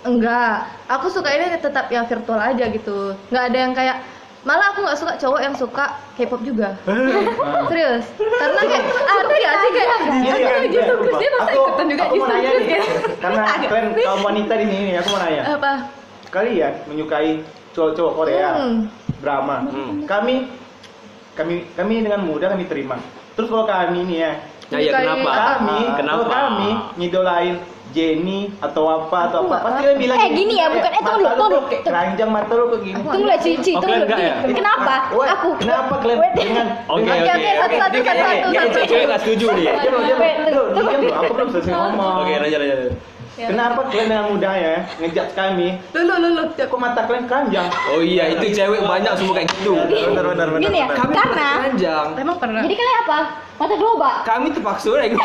[0.00, 3.16] Enggak, aku suka ini tetap yang virtual aja gitu.
[3.28, 3.96] Nggak ada yang kayak
[4.40, 5.84] malah aku nggak suka cowok yang suka
[6.14, 6.76] K-pop juga.
[7.68, 10.08] Serius, karena kayak arti gak sih kayak aku
[10.68, 13.08] Jisung Chris dia masa ikutan juga Chris nih, gitu.
[13.20, 13.40] karena
[13.72, 15.42] kalian kaum wanita di sini, aku mau nanya.
[15.50, 15.72] Apa?
[16.30, 18.86] Kalian menyukai cowok-cowok Korea, Hmm.
[19.18, 19.66] drama.
[19.66, 20.06] Hmm.
[20.06, 20.46] Kami,
[21.34, 22.96] kami, kami dengan mudah kami terima.
[23.34, 24.32] Terus kalau kami nih ya,
[24.70, 25.30] Nah, ya kenapa?
[25.34, 26.14] kami, Kenapa?
[26.14, 27.56] kalau kami ngidolain
[27.90, 30.14] Jenny atau apa atau apa, pasti kalian bilang.
[30.16, 33.00] Eh, gini ya, bukan- eh, tunggu dulu, mata lu tunggu keranjang mata lu kayak gini.
[33.02, 34.06] tunggu lah cici Oh, tunggu dulu.
[34.06, 34.34] enggak ya?
[34.46, 38.86] kenapa Woi, aku kenapa kalian dengan Oke, Oke, oke, satu, satu, Ini satu, satu.
[38.86, 39.66] cewek nggak setuju nih.
[41.18, 42.14] Aku belum selesai ngomong.
[42.22, 42.94] Oke, lanjut lanjut.
[43.40, 43.48] Ya.
[43.48, 45.80] Kenapa kalian dengan mudahnya ngejat kami?
[45.96, 46.42] Lulu, lulu.
[46.52, 47.72] Kok mata kalian keranjang?
[47.88, 49.72] Oh iya, itu cewek banyak semua kayak gitu.
[49.80, 52.06] bener bener bener gini ya Kami karena panjang.
[52.14, 52.60] Emang pernah?
[52.60, 53.18] jadi kalian apa
[53.56, 55.24] mata global Kami terpaksa nengok.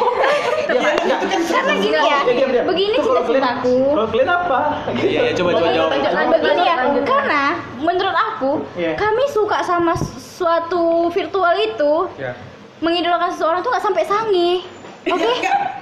[1.45, 2.19] karena gini ya
[2.63, 4.59] begini kalian- cita-citaku Kalau kalian apa?
[4.93, 5.89] Iya, iya, coba coba jawab.
[6.33, 7.43] Begini ya, karena
[7.77, 8.95] menurut aku Iya.
[8.95, 12.31] kami suka sama suatu virtual itu Ya.
[12.77, 14.51] mengidolakan seseorang tuh nggak sampai sange.
[15.05, 15.27] Oke,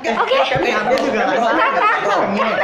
[0.04, 0.36] oke.
[0.44, 1.22] Kami ambil juga.
[1.24, 2.16] Karena, karena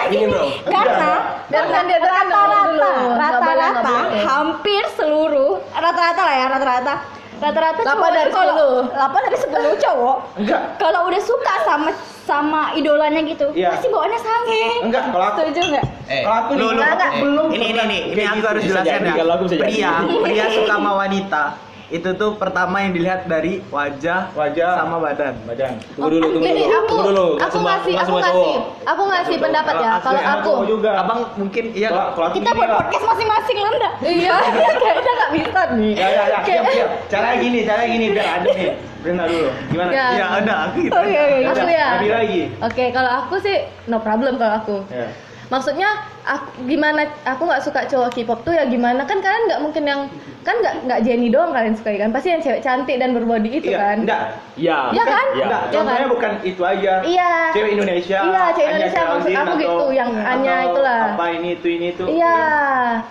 [0.10, 0.43] Gini, Bro.
[0.67, 1.12] karena
[1.48, 2.12] Jangan dia dulu.
[2.12, 6.93] rata-rata, rata-rata, hampir seluruh, rata-rata lah ya, rata-rata,
[7.39, 8.78] rata-rata cowok dari kalau- sepuluh.
[8.91, 10.17] delapan dari sepuluh cowok.
[10.38, 10.62] Enggak.
[10.78, 11.89] Kalau udah suka sama
[12.22, 13.74] sama idolanya gitu, Iya.
[13.74, 14.63] pasti bawaannya sange.
[14.84, 15.86] Enggak, kalau aku Setuju nggak?
[16.06, 17.12] Eh, Kalau aku lu, lu, nih, enggak.
[17.17, 18.48] belum ini ini ini ini aku gitu.
[18.48, 19.13] harus jelaskan ya.
[19.58, 19.91] Pria,
[20.26, 21.43] pria suka sama wanita
[21.89, 24.71] itu tuh pertama yang dilihat dari wajah, Wajah.
[24.78, 25.34] sama badan.
[25.43, 25.73] Badan.
[25.97, 26.78] Tunggu dulu, tunggu Jadi dulu.
[26.78, 27.28] aku, Tunggu dulu.
[27.36, 28.62] Aku semua- ngasih, aku ngasih, cowok.
[28.86, 29.91] aku ngasih pendapat ya.
[29.99, 30.91] Kalau emang aku, juga.
[30.99, 33.93] Abang mungkin iya Kalau Kita buat podcast masing-masing lo enggak?
[34.21, 34.36] iya,
[34.78, 35.93] kayaknya nggak bisa nih.
[35.93, 36.89] Ya ya ya, diam diam.
[37.10, 38.71] Caranya gini, caranya gini biar adem nih.
[38.99, 39.49] Brenda dulu.
[39.71, 39.89] Gimana?
[39.89, 40.06] Ya.
[40.12, 40.93] Ya udah aku gitu.
[40.93, 41.38] Oke, oke.
[41.47, 41.88] Aku ya.
[41.97, 42.41] Lagi.
[42.60, 44.78] Oke, kalau aku sih no problem kalau aku.
[44.91, 45.08] Ya.
[45.49, 45.89] Maksudnya
[46.21, 50.01] aku, gimana aku nggak suka cowok K-pop tuh ya gimana kan kalian nggak mungkin yang
[50.39, 53.69] kan nggak nggak Jennie doang kalian sukai kan pasti yang cewek cantik dan berbody itu
[53.69, 54.23] Iya, kan enggak.
[54.55, 54.77] Iya.
[54.89, 55.25] Iya kan?
[55.29, 55.43] Iya.
[55.45, 56.10] Enggak, Iya contohnya kan?
[56.10, 56.93] bukan itu aja.
[57.01, 57.32] Iya.
[57.51, 58.19] Cewek Indonesia.
[58.21, 61.01] Iya, cewek Anya Indonesia, maksud aku atau- gitu, yang Anya itulah.
[61.12, 62.03] Apa ini itu ini itu.
[62.08, 62.38] Iya,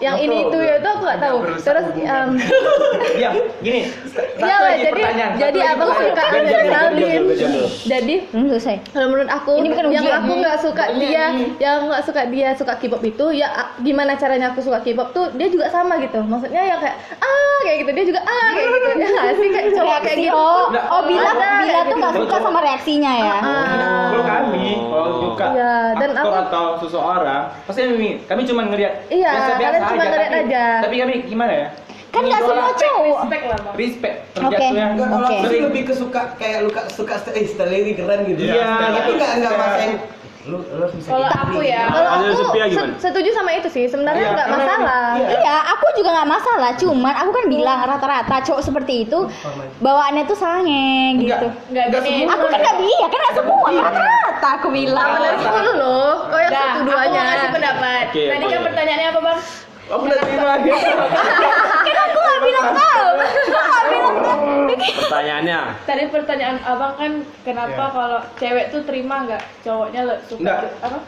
[0.00, 1.36] yang ini itu ya itu aku nggak tahu.
[1.58, 2.28] Terus em,
[3.20, 3.28] Iya,
[3.60, 3.80] gini.
[3.84, 3.92] Iya
[4.24, 7.24] Satu lah, lagi jadi pertanyaan, satu jadi abang suka Anya Geraldine.
[7.84, 8.76] Jadi selesai.
[8.88, 9.52] kalau menurut aku
[9.86, 11.24] yang aku nggak suka dia,
[11.58, 15.48] yang nggak suka dia suka K-pop itu ya gimana caranya aku suka K-pop tuh dia
[15.48, 16.18] juga sama gitu.
[16.20, 18.88] Maksudnya ya kayak ah kayak gitu dia juga ah kayak gitu.
[18.94, 20.34] Ya nggak sih kayak cowok kayak gitu.
[20.34, 22.22] oh, Nggak, oh Bila ada Bila tuh nggak gitu.
[22.24, 23.36] suka sama reaksinya ya.
[23.38, 24.06] Ah.
[24.08, 28.94] Kalau kami, kalau suka Iya, dan aktor aku- atau seseorang, pasti kami, kami cuma ngeliat
[29.08, 30.64] Iya, kalian cuma aja, ngeliat tapi, aja.
[30.82, 31.68] Tapi kami gimana ya?
[32.08, 33.18] Kan nggak semua cowok.
[33.20, 33.74] Respect lah bang.
[33.76, 34.66] Respect Oke.
[35.28, 38.42] aku sih lebih kesuka kayak lu suka eh style ini keren gitu.
[38.48, 39.60] Iya, tapi enggak enggak iya.
[39.60, 39.90] masain
[40.44, 42.94] lu lu bisa Kalau aku ya, Kalau aku Sophia se- gimana?
[42.96, 43.84] setuju sama itu sih.
[43.84, 45.06] Sebenarnya Iya, nggak karena- masalah.
[45.16, 45.28] iya.
[45.34, 46.70] Iya, aku juga nggak masalah.
[46.74, 49.18] Cuman aku kan bilang rata-rata cowok seperti itu
[49.78, 50.86] bawaannya tuh sange
[51.18, 51.46] gitu.
[51.68, 52.22] nggak gini.
[52.24, 55.10] Aku kan nggak iya, kan nggak semua rata-rata aku bilang.
[55.38, 56.12] Sepuluh loh.
[56.28, 57.20] Kok yang Dah, satu aku duanya?
[57.26, 58.04] ngasih pendapat.
[58.08, 59.38] Tadi kan pertanyaannya apa bang?
[59.88, 60.76] Aku udah terima gitu.
[61.88, 63.08] Kan aku nggak bilang tahu.
[63.48, 64.46] Nggak bilang tahu.
[65.00, 65.60] Pertanyaannya.
[65.82, 67.92] Tadi pertanyaan abang kan kenapa Iya.
[67.92, 70.58] kalau cewek tuh terima nggak cowoknya le- suka Nggak.
[70.80, 70.98] apa?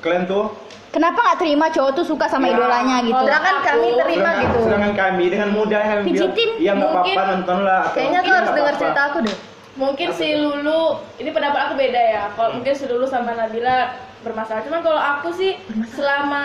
[0.00, 0.44] Kalian tuh,
[0.90, 2.54] Kenapa nggak terima cowok tuh suka sama Ya.
[2.54, 3.18] idolanya gitu?
[3.20, 4.58] Sedangkan kami terima sedangkan, gitu.
[4.62, 7.26] sedangkan kami dengan mudah yang bilang, Pijitin, iya nggak apa-apa mungkin.
[7.34, 7.82] nonton lah.
[7.90, 9.36] Kayaknya tuh "Iya, harus dengar apa-apa." cerita aku deh.
[9.74, 10.82] Mungkin si Lulu,
[11.18, 12.22] ini pendapat aku beda ya.
[12.30, 12.54] Kalau Hmm.
[12.54, 13.90] mungkin si Lulu sama Nabila
[14.24, 14.62] bermasalah.
[14.62, 15.52] Cuman kalau aku sih
[15.88, 16.44] selama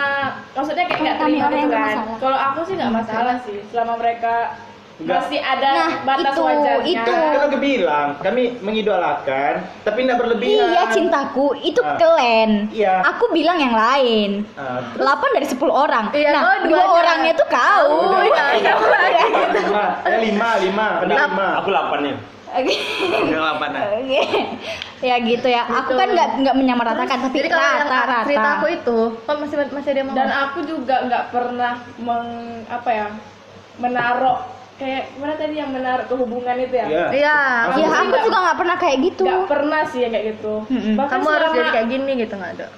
[0.52, 1.66] maksudnya kayak nggak terima gitu kan.
[1.66, 2.16] bermasalah.
[2.20, 3.58] Kalau aku sih nggak masalah sih.
[3.66, 4.34] Selama mereka
[5.00, 5.16] Nggak.
[5.16, 6.84] masih ada Nah, batas itu, wajarnya.
[6.84, 7.14] itu.
[7.32, 10.68] Kan aku bilang, kami mengidolakan, tapi tidak berlebihan.
[10.68, 11.96] Iya cintaku, itu Ah.
[11.96, 12.50] kalian.
[12.68, 12.94] Iya.
[13.08, 14.44] Aku bilang yang lain.
[14.54, 16.12] Ah, 8 dari 10 orang.
[16.12, 16.92] Iya, nah, oh, dua duanya.
[16.92, 17.84] orangnya tuh kau.
[18.12, 19.24] Oh, iya, siapa lagi?
[19.56, 21.46] lima, ya lima, lima, ada lima.
[21.58, 22.12] Aku lapannya.
[22.12, 22.20] Oke.
[22.20, 22.74] Udah Oke.
[25.00, 25.64] Ya gitu ya.
[25.64, 28.26] Aku kan nggak nggak menyamaratakan tapi Jadi kalau yang rata-rata.
[28.26, 30.14] cerita aku itu, kok masih masih ada mau?
[30.14, 32.26] Dan aku juga nggak pernah meng
[32.68, 33.06] apa ya
[33.80, 34.38] menaruh
[34.76, 36.86] kayak gimana tadi yang menaruh ke hubungan itu ya.
[36.86, 37.06] Iya.
[37.12, 37.36] Iya.
[37.36, 37.36] Ya
[37.68, 39.24] Aku nggak- juga nggak pernah kayak gitu.
[39.24, 40.54] Nggak pernah sih yang kayak gitu.
[40.66, 40.94] Mm-mm.
[40.96, 42.68] Bahkan Kamu harus jadi kayak gini gitu nggak ada.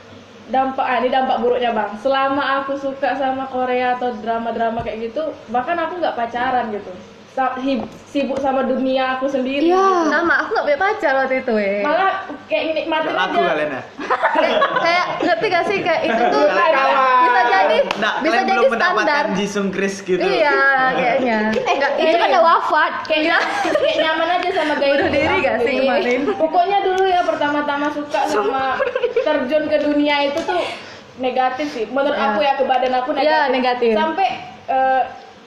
[0.42, 1.90] dampak ah, ini dampak buruknya bang.
[1.96, 6.92] Selama aku suka sama Korea atau drama-drama kayak gitu, bahkan aku nggak pacaran gitu.
[8.04, 9.64] Sibuk sama dunia aku sendiri.
[9.64, 9.80] Iya.
[9.80, 10.12] gitu.
[10.12, 11.80] Sama, aku nggak punya pacar waktu itu ya.
[11.80, 12.12] Malah
[12.44, 13.48] kayak nikmatin Aku aja.
[13.48, 13.82] kalian ya.
[14.36, 18.92] kayak, kayak ngerti gak sih kayak itu tuh bisa jadi Nggak, bisa jadi belum standar.
[18.92, 20.20] mendapatkan Jisung Chris gitu.
[20.20, 20.60] Iya,
[20.92, 21.38] kayaknya.
[21.56, 22.92] Eh, Nggak, itu kan udah wafat.
[23.08, 23.40] kayak
[23.72, 26.20] kayak nyaman aja sama gaya Bunuh hidup diri gak sih Jadi, kemarin?
[26.36, 28.62] Pokoknya dulu ya pertama-tama suka sama
[29.16, 30.60] terjun ke dunia itu tuh
[31.16, 31.84] negatif sih.
[31.88, 32.28] Menurut Ya.
[32.28, 33.32] aku ya ke badan aku negatif.
[33.32, 33.92] Ya, negatif.
[33.94, 34.28] Sampai
[34.68, 35.02] eh,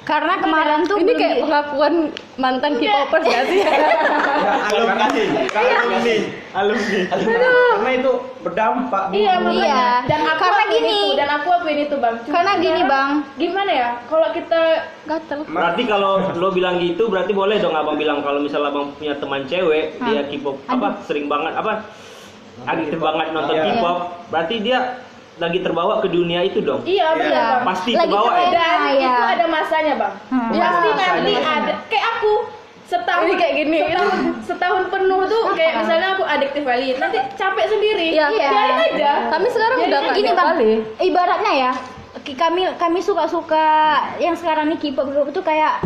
[0.06, 3.60] Karena kemarin tuh ini kayak pengakuan mantan K-popers gak sih?
[4.70, 5.06] alumni,
[6.54, 7.38] alumni, alumni.
[7.74, 8.12] Karena itu
[8.46, 9.04] berdampak.
[9.10, 9.65] Iya makanya.
[9.65, 9.86] Iya.
[10.06, 10.94] Dan aku Karena gini.
[10.94, 12.15] itu, dan aku akuin itu bang.
[12.22, 13.10] Cuma Karena gini, Bang.
[13.36, 13.89] Gimana ya?
[14.06, 14.60] Kalau kita
[15.06, 15.39] Gatel.
[15.46, 19.46] Berarti kalau lo bilang gitu berarti boleh dong abang bilang kalau misalnya abang punya teman
[19.46, 21.86] cewek dia K-pop apa sering banget apa
[22.65, 23.63] adiktif banget nonton Iya.
[23.78, 23.98] K-pop
[24.30, 24.80] berarti dia
[25.36, 26.80] lagi terbawa ke dunia itu dong.
[26.84, 27.43] iya benar Iya.
[27.54, 27.63] bang.
[27.67, 28.48] Pasti Lagi kebawa ya.
[28.48, 29.12] Dan iya.
[29.12, 30.13] itu ada masanya bang.
[30.30, 30.50] Hmm.
[30.50, 31.12] Iya, Pasti masanya.
[31.12, 32.32] nanti ada kayak aku
[32.86, 33.78] setahun Ini kayak gini.
[33.82, 34.13] setahun,
[34.45, 38.26] setahun penuh tuh kayak misalnya aku adiktif kali nanti capek sendiri Iya.
[38.30, 40.71] biarin aja Kami sekarang Jadi udah gini bang kali.
[41.02, 41.71] ibaratnya ya
[42.26, 43.67] kami kami suka suka
[44.17, 45.78] yang sekarang nih K-pop itu kayak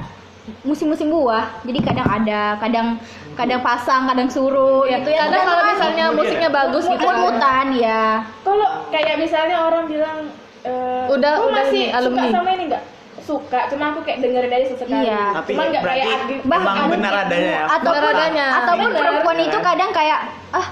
[0.61, 2.95] musim-musim buah jadi kadang ada kadang
[3.39, 7.07] kadang pasang kadang suruh Iya, gitu ya kadang kalau misalnya musiknya bagus gitu kan.
[7.15, 8.03] mut-mutan ya
[8.43, 10.17] kalau kayak misalnya orang bilang
[10.61, 12.83] eh, Udah- "Kau udah masih alumni." suka sama ini enggak
[13.21, 15.23] suka cuma aku kayak dengerin aja sesekali Iya.
[15.33, 16.07] Tapi cuma nggak kayak
[16.43, 17.63] Bahkan- benar adanya ya.
[17.69, 18.45] ataupun Benar adanya.
[18.57, 18.99] ataupun Benar.
[18.99, 20.19] perempuan itu kadang kayak
[20.51, 20.67] ah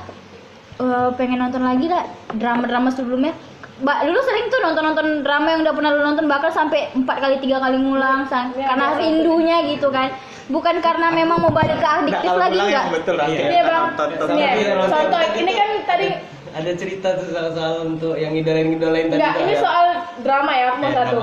[0.77, 2.03] eh, pengen nonton lagi lah
[2.33, 3.31] drama-drama sebelumnya
[3.77, 7.37] Mbak, dulu sering tuh nonton-nonton drama yang udah pernah lu nonton bahkan sampai empat kali
[7.37, 8.99] tiga kali ngulang sang, Iya, karena biasa.
[8.99, 10.09] rindunya gitu kan
[10.47, 13.27] bukan karena memang mau balik ke Nggak, adiktif kalau lagi enggak yang betul lah.
[13.27, 13.85] Iya, Bang.
[13.95, 14.27] Tonton.
[14.31, 16.07] Nih, Tapi- contoh ini kan tadi
[16.47, 19.19] Ada cerita tuh soal, soal untuk yang idolain idolain tadi.
[19.19, 19.61] enggak ini ya.
[19.61, 19.85] soal
[20.23, 21.17] drama ya aku mau satu.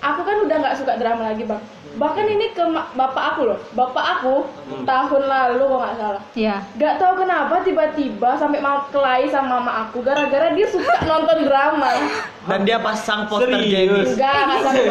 [0.00, 1.60] Aku kan udah nggak suka drama lagi bang
[1.90, 2.62] bahkan ini ke
[2.94, 4.46] bapak aku loh bapak aku
[4.82, 6.56] tahun lalu kalau nggak salah Iya.
[6.78, 11.90] Gak tahu kenapa tiba-tiba sampai mau kelahi sama mama aku gara-gara dia suka nonton drama.
[12.46, 14.14] Dan dia pasang poster Serius?
[14.14, 14.82] Enggak, enggak sampai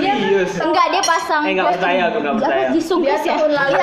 [0.00, 0.50] Dia Serius?
[0.56, 2.66] Enggak dia pasang Eh, nggak poster percaya, aku nggak apa, percaya.
[2.72, 3.18] Jisung dia ya.
[3.30, 3.76] tahun lalu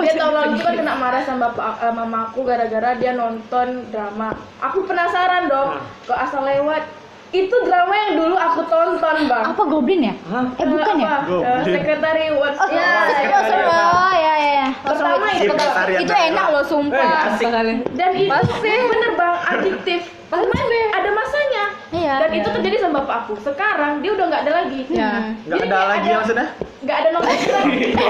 [0.00, 4.28] dia tahun lalu juga kena marah sama bapak eh, mama aku gara-gara dia nonton drama.
[4.62, 5.70] Aku penasaran dong,
[6.06, 6.86] kok asal lewat
[7.32, 9.44] itu drama yang dulu aku tonton bang.
[9.48, 10.14] Apa Goblin ya?
[10.60, 11.24] Eh bukan ya?
[11.24, 12.92] Eh, Sekretari What's Oh, Ya,
[13.64, 14.68] oh, oh ya ya.
[14.84, 15.54] Pertama itu
[15.96, 17.32] Itu enak loh sumpah.
[17.96, 18.28] dan itu
[18.86, 20.00] bener bang adiktif.
[20.92, 21.61] Ada masanya.
[22.02, 22.14] Iya.
[22.18, 23.32] Dan itu terjadi sama bapak aku.
[23.40, 24.80] Sekarang dia udah nggak ada lagi.
[24.90, 25.10] Ya.
[25.46, 26.48] Nggak ada lagi ada- maksudnya?
[26.82, 27.46] nggak ada nonton lagi.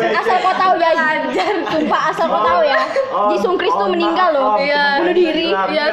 [0.00, 0.90] Eh, asal asal kau tahu ya,
[1.70, 2.78] sumpah asal kau tahu ya.
[3.30, 4.98] Jisung Chris tuh meninggal loh, Iya.
[4.98, 5.46] bunuh diri.
[5.50, 5.84] Iya.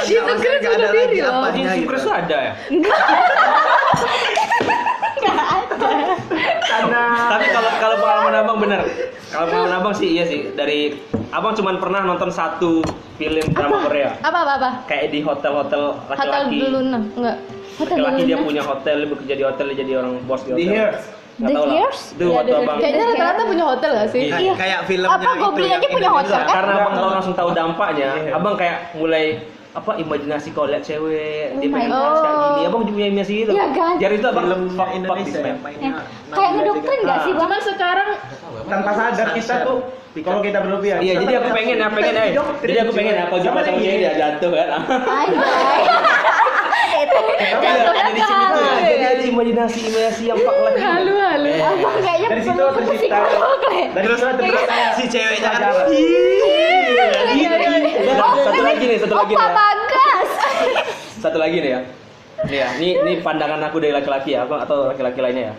[0.00, 1.44] Itu Chris bunuh diri loh.
[1.50, 2.52] Di Sukres tuh ada ya?
[7.30, 8.80] Tapi kalau kalau pengalaman abang bener,
[9.28, 10.52] kalau pengalaman abang sih iya sih.
[10.52, 10.96] Dari
[11.30, 12.80] abang cuman pernah nonton satu
[13.16, 14.16] film drama Korea.
[14.20, 14.70] Apa apa apa?
[14.86, 16.58] Kayak di hotel-hotel Hotel laki-laki.
[16.62, 17.36] Luna enggak.
[17.76, 20.92] Hotel Laki-laki dia punya hotel, dia bekerja di hotel, dia jadi orang bos di hotel.
[21.40, 21.72] The tahu lah.
[21.72, 22.00] Years?
[22.12, 22.76] Itu waktu abang.
[22.84, 24.22] Kayaknya rata-rata punya hotel gak sih?
[24.28, 24.52] Iya.
[24.60, 26.36] Kayak- filmnya Apa Goblin yang aja punya hotel?
[26.44, 28.32] Karena abang tahu langsung tahu dampaknya, Iya.
[28.36, 29.24] abang kayak mulai
[29.70, 32.18] apa imajinasi kalau lihat cewek Oh dia pengen God.
[32.18, 33.94] kayak gini abang juga punya imajinasi gitu Iya kan?
[33.96, 35.56] jadi itu abang Film fuck, fuck Indonesia this man.
[35.78, 37.40] yang Eh, Kayak ngedoktrin nggak sih bang?
[37.40, 38.08] Cuman sekarang
[38.66, 39.78] Tanpa sadar kita tuh
[40.20, 40.98] kalau kita berlebihan.
[41.00, 42.24] Iya, jadi aku pengen ya, pengen ya.
[42.60, 44.68] Jadi aku pengen ya, kalau jumpa sama cewek dia jatuh kan.
[44.74, 45.24] Ah,
[48.80, 50.82] Jadi ada imajinasi imajinasi yang fuck lagi.
[50.82, 51.50] Halu halu.
[51.54, 53.18] abang kayaknya Dari situ tercipta.
[53.70, 53.86] ya.
[53.92, 55.78] Dari situ tercipta Si ceweknya kan.
[58.00, 59.44] Udah, Satu lagi nih, satu lagi Opa nih.
[59.44, 59.54] ya.
[59.54, 60.28] bagas.
[61.16, 61.80] Satu lagi nih ya.
[62.40, 65.54] Nih ya, ini ini pandangan aku dari laki-laki ya, abang atau laki-laki lainnya ya.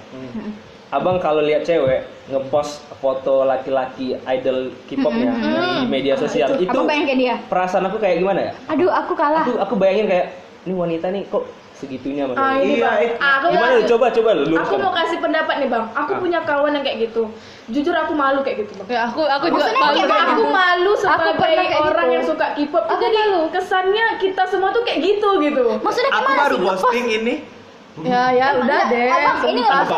[0.91, 5.51] Abang kalau lihat cewek ngepost foto laki-laki idol K-popnya di
[5.87, 7.35] media sosial itu Abang pengen kayak dia.
[7.45, 8.53] perasaan aku kayak gimana ya?
[8.67, 9.41] Aduh aku kalah.
[9.41, 10.27] Aku aku bayangin kayak
[10.63, 11.47] ini wanita nih kok
[11.81, 12.97] segitunya sama ah, Iya, bang.
[13.01, 13.15] itu.
[13.17, 15.85] Aku Gimana lu coba coba lu Aku mau kasih pendapat nih bang.
[15.91, 16.19] Aku Ah.
[16.21, 17.23] punya kawan yang kayak gitu.
[17.67, 18.87] Jujur aku malu kayak gitu bang.
[18.91, 20.43] Ya aku aku juga Maksudnya malu kayak Aku gitu.
[20.47, 22.13] malu Aku pernah sebagai kayak orang gitu.
[22.13, 22.83] yang suka K-pop.
[22.85, 23.39] Aku Jadi malu.
[23.49, 25.65] kesannya kita semua tuh kayak gitu gitu.
[25.79, 27.35] Maksudnya Aku gimana baru sih posting ini
[27.99, 29.09] Ya ya udah Enggak, deh.
[29.11, 29.91] Abang ini ngepost.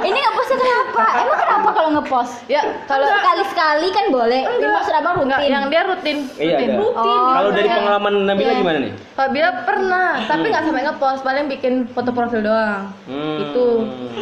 [0.00, 1.04] ini ngepostnya kenapa?
[1.20, 2.34] Emang kenapa kalau ngepost?
[2.48, 4.42] Ya kalau Sekali-sekali kan boleh.
[4.48, 5.52] Ini maksud abang enggak rutin.
[5.52, 6.16] yang dia rutin.
[6.34, 6.68] Iya, rutin.
[6.70, 6.80] ada.
[6.80, 6.96] Rutin.
[6.96, 7.28] Oh.
[7.30, 8.58] Kalau dari pengalaman Nabila Iya.
[8.58, 8.92] gimana nih?
[9.12, 12.82] Kalau Bila pernah, tapi nggak sampai ngepost, paling bikin foto profil doang.
[13.04, 13.36] Hmm.
[13.38, 13.66] Itu.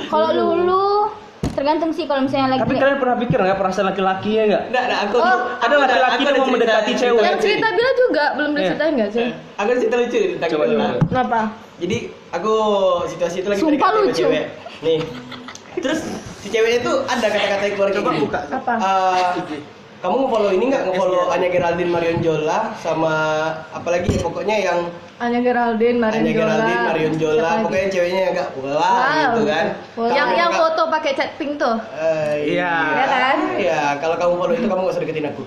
[0.08, 1.05] Kalau lulu
[1.56, 4.62] tergantung sih kalau misalnya lagi Tapi kalian pernah pikir nggak perasaan laki-laki ya nggak?
[4.68, 7.22] Enggak, enggak, aku Oh, ada laki-laki tuh mau mendekati cerita- cewek.
[7.24, 8.58] Yang cerita Bila juga belum Iya.
[8.60, 9.26] diceritain nggak sih?
[9.56, 10.72] Aku ada cerita lucu nih tentang Coba, itu.
[10.72, 10.86] coba.
[11.02, 11.38] Kenapa?
[11.76, 11.96] Jadi
[12.30, 12.54] aku
[13.06, 14.12] situasi itu lagi Sumpah lucu.
[14.14, 14.44] cewek.
[14.78, 14.98] Nih.
[15.76, 16.00] Terus
[16.38, 18.40] si ceweknya tuh ada kata-kata yang keluar Coba buka.
[18.50, 18.72] Apa?
[18.76, 19.24] Eh,
[19.96, 23.14] kamu nge-follow ini nggak nge-follow Anya Geraldine Marion Jola sama
[23.70, 24.80] apalagi ya pokoknya yang
[25.16, 26.44] Anya Geraldine, Marion Anya Jola.
[26.44, 27.64] Geraldine, Marion Jola, Siapa lagi?
[27.64, 29.16] pokoknya ceweknya yang agak wah Wow.
[29.16, 29.66] gitu kan.
[29.96, 30.08] Wow.
[30.12, 31.76] Yang yang nggak- foto pakai cat pink tuh.
[31.90, 32.72] Eh, Iya.
[32.84, 33.38] Iya kan?
[33.56, 35.42] Iya, kalau kamu follow itu kamu gak usah deketin aku.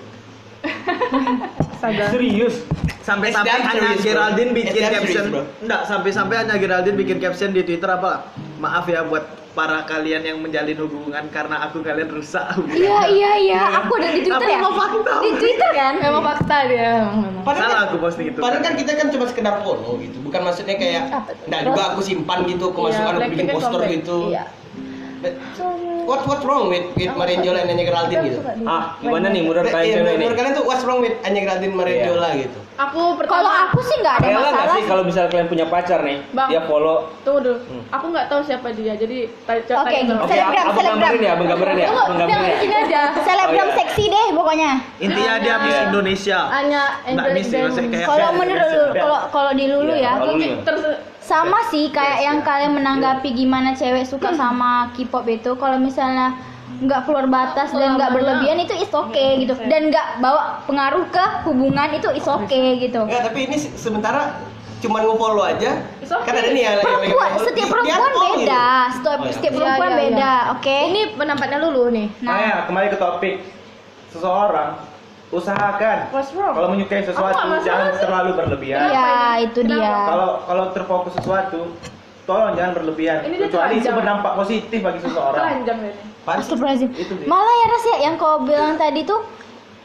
[2.10, 2.66] Serius?
[3.00, 3.96] Sampai-sampai hanya.
[3.96, 5.24] Geraldine bikin caption
[5.58, 10.38] enggak sampai-sampai hanya Geraldine bikin caption di Twitter apa maaf ya buat para kalian yang
[10.38, 13.60] menjalin hubungan karena aku kalian rusak Iya iya iya.
[13.82, 14.62] Aku ada di Twitter ya.
[14.62, 15.14] emang fakta.
[15.18, 15.94] Di Twitter kan.
[15.98, 16.92] Memang fakta dia.
[17.42, 18.38] Padahal Salah kan- aku posting itu.
[18.38, 21.02] Padahal kan kita kan cuma sekedar follow gitu, bukan maksudnya kayak
[21.50, 24.18] enggak juga aku simpan gitu, aku Iya, masukkan aku bikin kan poster gitu.
[24.30, 24.42] Iya.
[25.20, 25.36] But
[26.02, 28.40] What what's wrong with with Marion Jola and Anya Geraldine gitu?
[28.64, 30.18] Ah, gimana nih menurut kalian cewek ini?
[30.18, 32.06] menurut kalian tuh what's wrong with Anya Geraldine Marion Iya.
[32.08, 32.58] Jola gitu?
[32.80, 34.72] Aku Kalau aku sih nggak ada Rela masalah.
[34.72, 36.48] sih kalau misalnya kalian punya pacar nih, Bang.
[36.48, 37.58] dia follow Tunggu dulu.
[37.60, 37.82] Hmm.
[37.92, 38.92] Aku nggak tahu siapa dia.
[38.96, 39.76] Jadi tanya Oke.
[39.76, 40.96] Oke, Selebgram, abang selebgram.
[40.96, 42.58] gambarin ya, abang gambarin ya, abang yang gambarin ya.
[42.58, 43.00] sini aja.
[43.20, 43.76] Selebgram Oh, iya.
[43.76, 44.70] seksi deh pokoknya.
[44.98, 45.78] intinya dia Miss.
[45.84, 50.82] Indonesia Anya Mbak Miss Angelic dan Kalau menurut kalau kalau di lulu Iya, ya, Terus
[51.30, 55.54] sama sih kayak yang kalian menanggapi gimana cewek suka sama K-pop itu.
[55.54, 56.34] Kalau misalnya
[56.80, 61.24] nggak keluar batas dan nggak berlebihan itu is okay gitu dan nggak bawa pengaruh ke
[61.44, 63.04] hubungan itu is okay gitu.
[63.04, 64.42] Enggak, tapi ini se- sementara
[64.80, 65.76] cuma nge-follow aja.
[66.00, 66.24] Okay.
[66.24, 68.40] Kan ada nih yang yang Perempuan, follow, setiap perempuan di-unfollow gitu.
[68.42, 69.32] beda, setiap, Oh, iya.
[69.36, 70.02] setiap Iya, perempuan iya, iya.
[70.02, 70.76] beda, oke?
[70.82, 72.06] Ini pendapatnya Lulu nih.
[72.18, 73.34] Nah, Makanya kembali ke topik
[74.08, 74.68] seseorang
[75.30, 76.52] usahakan What's wrong?
[76.52, 78.02] kalau menyukai sesuatu Apa jangan sih?
[78.02, 78.78] terlalu berlebihan.
[78.84, 79.94] iya itu dia.
[80.06, 81.60] Kalau kalau terfokus sesuatu
[82.24, 85.62] tolong jangan berlebihan Ini kecuali itu berdampak positif bagi seseorang.
[85.62, 85.90] ini.
[86.20, 86.90] Astagfirullahaladzim.
[86.92, 87.26] Itu dia.
[87.26, 89.22] Malah ya Ras ya yang kau bilang tadi tuh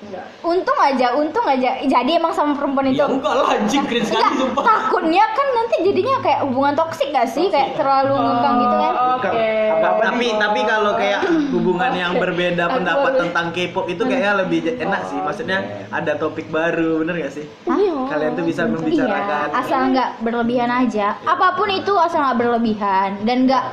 [0.05, 0.25] Enggak.
[0.41, 1.69] Untung aja, untung aja.
[1.81, 2.97] Jadi emang sama perempuan itu.
[2.97, 4.63] Ya enggak lah anjing keren sekali Enggak, sumpah.
[4.63, 7.45] takutnya kan nanti jadinya kayak hubungan toksik gak sih?
[7.47, 8.93] Kayak terlalu ngekang gitu kan.
[8.95, 9.47] Oh, Oke.
[9.75, 14.33] Apa- tapi tapi kalau kayak hubungan yang berbeda Aku pendapat baru- tentang K-pop itu kayaknya
[14.37, 15.57] lebih enak sih maksudnya
[15.89, 17.77] ada topik baru bener gak sih Hah?
[18.07, 21.17] kalian tuh bisa membicarakan Iya, asal nggak berlebihan aja.
[21.19, 23.63] Apa pun itu asal nggak berlebihan dan nggak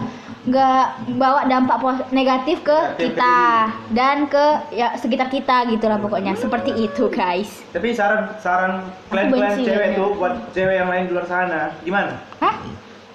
[0.43, 1.79] nggak bawa dampak
[2.11, 6.35] negatif ke Negatif ke kita dan ke ya sekitar kita gitu lah pokoknya.
[6.35, 7.63] Seperti itu guys.
[7.71, 9.99] Tapi saran saran kalian kalian benci cewek liatnya.
[10.03, 12.19] tuh buat cewek yang lain di luar sana gimana?
[12.43, 12.57] Hah?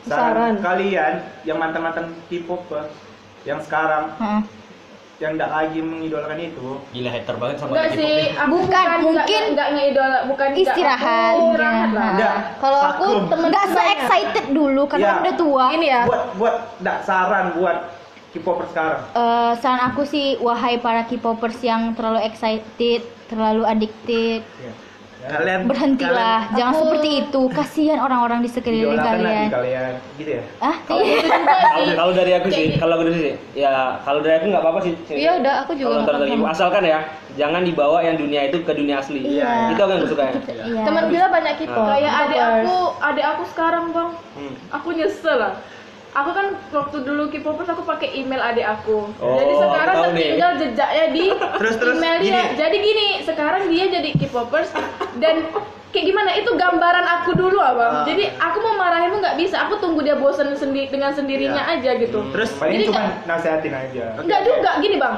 [0.07, 0.63] Saran.
[0.63, 1.13] kalian
[1.43, 2.63] yang mantan mantan K-pop
[3.43, 4.41] yang sekarang Heeh.
[5.17, 9.41] Yang tidak lagi mengidolakan itu Gila hater banget sama Enggak sih, aku Bukan, bukan mungkin
[9.49, 11.33] enggak ngeidola, bukan enggak, Istirahat.
[11.33, 11.73] lah.
[11.89, 12.05] Iya.
[12.13, 12.35] Enggak.
[12.57, 15.09] Kalau aku temen Nggak se excited dulu karena Iya.
[15.09, 15.65] kan udah tua.
[15.73, 16.01] ini ya.
[16.05, 17.77] buat buat enggak saran buat
[18.27, 19.01] K-popers sekarang.
[19.15, 24.45] Eh, saran aku sih wahai para K-popers yang terlalu excited, terlalu addicted,
[25.19, 26.39] kalian berhentilah.
[26.53, 27.41] Jangan Aku- seperti itu.
[27.49, 29.49] Kasihan orang-orang di sekeliling kalian.
[29.49, 30.43] kalian gitu ya.
[30.59, 31.03] Ah, Kalau
[31.91, 34.93] kalau dari aku sih, kalau aku sih, ya kalau dari aku nggak apa-apa sih.
[35.09, 36.99] Iya udah aku juga Kalau nonton sama- asalkan ya,
[37.33, 39.19] jangan dibawa yang dunia itu ke dunia asli.
[39.25, 39.73] Iya.
[39.73, 40.33] Itu aku yang suka ya.
[40.63, 40.81] Iya.
[40.85, 41.75] Teman Bila banyak K-pop.
[41.77, 41.87] Ah.
[41.89, 42.61] Kayak adik K-popers.
[42.61, 44.53] aku, adik aku sekarang bang, Hmm.
[44.69, 45.53] aku nyesel lah.
[46.17, 49.05] Aku kan waktu dulu K-popers aku pakai email adik aku.
[49.15, 50.17] Oh, jadi sekarang aku tahu nih.
[50.17, 52.25] tertinggal jejaknya di Terus, terus, email dia.
[52.25, 52.41] gini.
[52.57, 54.69] Jadi gini, sekarang dia jadi K-popers
[55.15, 55.45] dan
[55.87, 56.29] kayak gimana?
[56.33, 58.01] Itu gambaran aku dulu abang.
[58.01, 58.03] Ah.
[58.03, 59.61] Jadi aku mau marahin nggak bisa.
[59.61, 61.77] Aku tunggu dia bosan sendi dengan sendirinya Iya.
[61.77, 62.17] aja gitu.
[62.27, 64.05] terus Paling Jadi cuma nggak- nasehatin aja.
[64.17, 65.15] Enggak juga gini bang.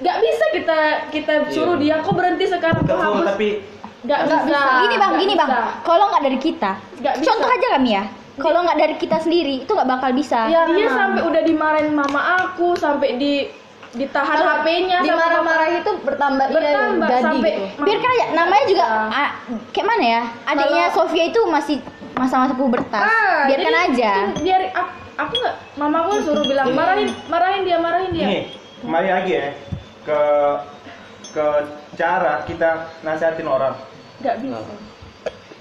[0.00, 0.78] Nggak bisa kita
[1.12, 3.26] kita suruh dia kok berhenti sekarang kok hapus.
[3.28, 3.48] tapi
[4.00, 4.60] Nggak bisa.
[4.80, 5.50] Gini bang, Nggak gini bang.
[5.50, 5.60] bisa.
[5.84, 7.26] Kalau nggak dari kita, Nggak bisa.
[7.28, 8.04] contoh aja kami ya.
[8.36, 10.46] Kalau nggak dari kita sendiri, itu nggak bakal bisa.
[10.46, 10.68] Iya.
[10.68, 10.94] dia Nah.
[10.96, 13.32] sampai udah dimarahin mama aku sampai di
[13.90, 17.82] ditahan HP-nya di marah-marah itu bertambah, iya, Bertambah jadi sampai- gitu.
[17.82, 18.26] Biarkan aja.
[18.32, 19.02] Namanya juga, Iya.
[19.10, 19.30] ah,
[19.68, 20.22] kayak mana ya?
[20.46, 21.76] Adiknya Sofia itu masih
[22.14, 23.02] masa-masa pubertas.
[23.02, 24.12] Ah, Biarkan jadi aja.
[24.28, 28.38] itu biar aku, aku nggak mamaku suruh bilang marahin marahin dia marahin dia Ini
[28.80, 29.46] kembali lagi ya
[30.00, 30.20] ke
[31.30, 31.46] ke
[31.92, 33.74] cara kita nasihatin orang.
[34.18, 34.89] nggak bisa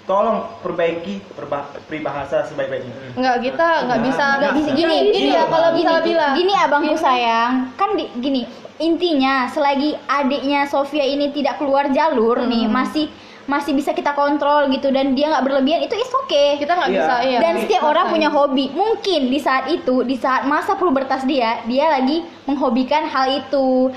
[0.10, 3.14] Tolong perbaiki perba- peribahasa sebaik-baiknya.
[3.14, 6.54] Enggak kita nggak bisa Nggak bisa gini, Ini gini ya kalau gini, misalnya bilang gini
[6.58, 8.42] abangku sayang, kan di, gini
[8.80, 13.06] intinya selagi adiknya Sofia ini tidak keluar jalur nih masih
[13.44, 16.56] masih bisa kita kontrol gitu dan dia nggak berlebihan itu is okay.
[16.56, 16.96] kita nggak Iya.
[16.96, 17.40] bisa iya.
[17.40, 18.16] dan setiap orang Maksain.
[18.16, 23.26] punya hobi mungkin di saat itu di saat masa pubertas dia dia lagi menghobikan hal
[23.36, 23.90] itu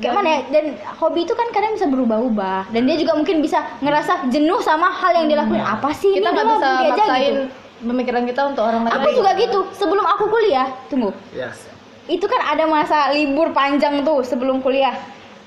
[0.00, 0.40] kayak mana ya?
[0.50, 0.64] Dan
[0.98, 2.72] hobi itu kan kadang bisa berubah-ubah.
[2.74, 6.34] Dan dia juga mungkin bisa ngerasa jenuh sama hal yang dilakuin apa sih kita ini?
[6.34, 7.42] nggak bisa maksain gitu.
[7.84, 8.94] pemikiran kita untuk orang lain.
[8.96, 9.58] Aku juga gitu.
[9.76, 11.10] Sebelum aku kuliah tunggu.
[11.30, 11.50] Ya
[12.04, 14.92] itu kan ada masa libur panjang tuh sebelum kuliah.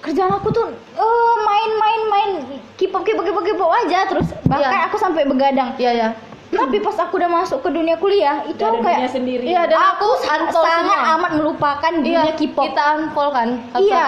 [0.01, 2.29] Kerjaan aku tuh eh, main-main main
[2.77, 4.29] kipop kipop kipop kipop aja terus.
[4.45, 4.88] Bahkan Iya.
[4.89, 5.73] aku sampai begadang.
[5.77, 6.10] Iya ya
[6.47, 9.43] tapi pas aku udah masuk ke dunia kuliah itu aku kayak dunia sendiri.
[9.43, 10.99] Iya, dan aku sangat semua.
[11.15, 14.05] amat melupakan dunia iya K-pop kita unfollow kan satu Iya.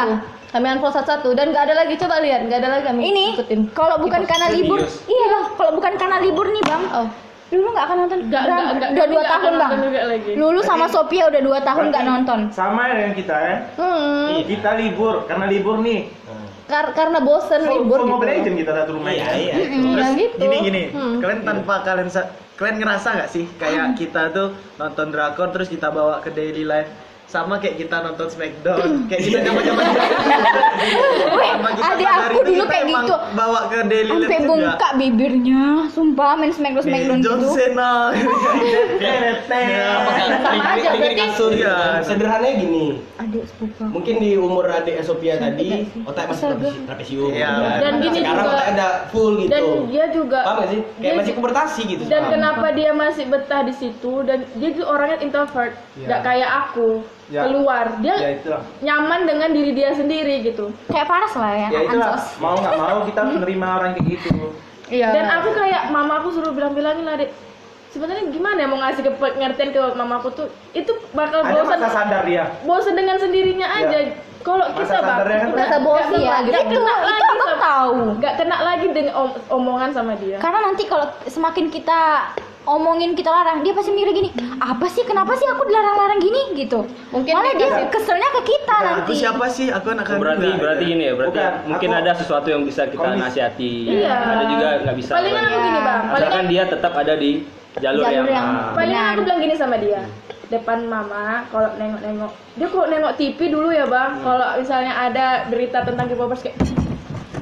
[0.50, 3.62] kami unfollow satu-satu dan nggak ada lagi coba lihat nggak ada lagi kami ini ikutin
[3.72, 7.08] kalau bukan karena libur iya bang kalau bukan karena libur nih bang oh
[7.50, 10.32] dulu nggak akan nonton Bang, nggak, nggak, udah dua tahun bang nonton juga lagi.
[10.34, 13.56] lulu sama Sophia udah dua tahun nggak Berarti nonton Sama ya dengan kita ya.
[13.74, 14.26] hmm.
[14.30, 16.00] Nih, kita libur karena libur nih.
[16.70, 19.34] Kar- karena bosen libur full Mobile gitu Legends kita satu rumah Iya, ya.
[19.36, 19.54] iya.
[19.58, 21.18] Hmm, Terus gitu gini gini, Hmm.
[21.18, 22.10] kalian tanpa kalian
[22.54, 27.09] kalian ngerasa nggak sih kayak kita tuh nonton drakor terus kita bawa ke daily life
[27.30, 29.86] sama kayak kita nonton Smackdown, kayak kita zaman zaman
[31.30, 33.16] Weh, adik aku dulu kayak gitu.
[33.32, 34.50] bawa ke daily sampai juga.
[34.50, 37.50] bengkak bibirnya sumpah main smackdown Nih, smackdown John gitu.
[37.54, 37.94] Cena.
[39.30, 41.46] Apakah aja, di berarti- gitu?
[41.52, 41.78] Iya.
[42.02, 47.50] Sederhananya gini, adik sepupu mungkin di umur adik Sophia tadi otak masih trapesium Iya.
[47.50, 47.80] kan.
[47.80, 49.52] Dan gini sekarang juga- otaknya udah full gitu.
[49.52, 50.82] Dan dia juga paham sih?
[50.98, 54.14] Kayak masih pubertasi gitu dan kenapa dia masih betah di situ?
[54.24, 55.74] Dan dia juga orangnya introvert.
[55.94, 56.08] Iya.
[56.08, 56.90] nggak kayak aku
[57.30, 57.46] Ya.
[57.46, 58.62] keluar dia Ya itulah.
[58.80, 62.10] nyaman dengan diri dia sendiri gitu kayak paras lah ya, Ya itulah.
[62.12, 64.34] ansos Mau nggak mau kita menerima orang kayak gitu.
[64.90, 67.30] iya dan aku kayak mama aku suruh bilang-bilangin lah dek
[67.90, 71.90] sebenarnya gimana ya mau ngasih ke pengertian ke mamaku tuh itu bakal Ada bosan masa
[71.92, 72.50] sadar dia.
[72.64, 73.98] bosan dengan sendirinya aja
[74.40, 76.50] kalau Masa kita sadarnya kan rasa bosan lah gitu.
[76.50, 80.14] nggak itu kena itu lagi abang sama- tahu nggak kena lagi dengan om- omongan sama
[80.16, 82.02] dia karena nanti kalau semakin kita
[82.66, 85.02] omongin kita larang dia pasti mikir gini apa sih?
[85.02, 86.42] Kenapa sih aku dilarang-larang gini?
[86.54, 86.80] Gitu.
[87.10, 89.14] Mungkin malah dia keselnya ke kita Aku nanti.
[89.16, 89.68] siapa sih?
[89.70, 90.60] Aku anak kandung berarti nggak?
[90.60, 93.22] berarti gini ya berarti Bukan, mungkin aku- ada sesuatu yang bisa kita Komis.
[93.22, 93.74] nasihati.
[93.96, 94.16] Iya.
[94.16, 96.02] ada juga nggak bisa palingan aku gini bang.
[96.10, 97.32] Palingan dia tetap ada di
[97.78, 100.02] jalur, Jalur yang, yang- ah, palingan aku bilang gini sama dia.
[100.50, 104.12] Depan mama kalau nengok-nengok dia kalau nengok TV dulu ya bang.
[104.20, 106.58] Kalau misalnya ada berita tentang K-popers kayak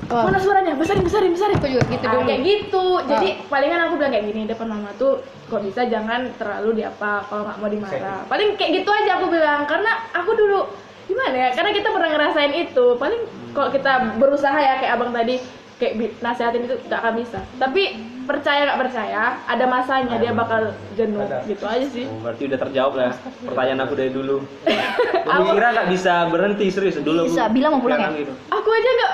[0.07, 0.23] Oh.
[0.23, 2.23] mana suaranya besarin besarin besarin Aku juga gitu Ah, dulu.
[2.25, 6.79] kayak gitu jadi palingan aku bilang kayak gini depan mama tuh kok bisa jangan terlalu
[6.79, 10.59] diapa kalau nggak mau dimarah paling kayak gitu aja aku bilang karena aku dulu
[11.03, 13.19] gimana ya karena kita pernah ngerasain itu paling
[13.51, 15.43] kalau kita berusaha ya kayak abang tadi
[15.75, 17.83] kayak nasihatin itu gak akan bisa tapi
[18.23, 20.61] percaya nggak percaya ada masanya dia bakal
[20.93, 24.39] jenuh gitu aja sih Oh, berarti udah terjawab lah pertanyaan aku dari dulu.
[25.27, 27.23] Aku kira nggak bisa berhenti serius dulu.
[27.23, 28.09] aku Bisa, bilang mau pulang ya?
[28.17, 28.31] gitu.
[28.47, 29.13] aku aja nggak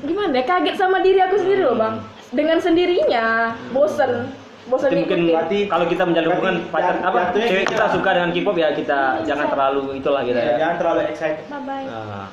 [0.00, 1.94] gimana ya kaget sama diri aku sendiri loh bang
[2.30, 3.26] dengan sendirinya
[3.70, 4.30] bosen
[4.64, 5.64] bosen Berarti mungkin ngikutin.
[5.66, 9.00] kalau kita menjalin Berarti hubungan pacar apa cewek kita kita- suka dengan K-pop ya kita
[9.22, 10.56] jangan terlalu itulah kita Ya, ya.
[10.56, 11.44] jangan terlalu excited.
[11.46, 12.28] bye bye Nah,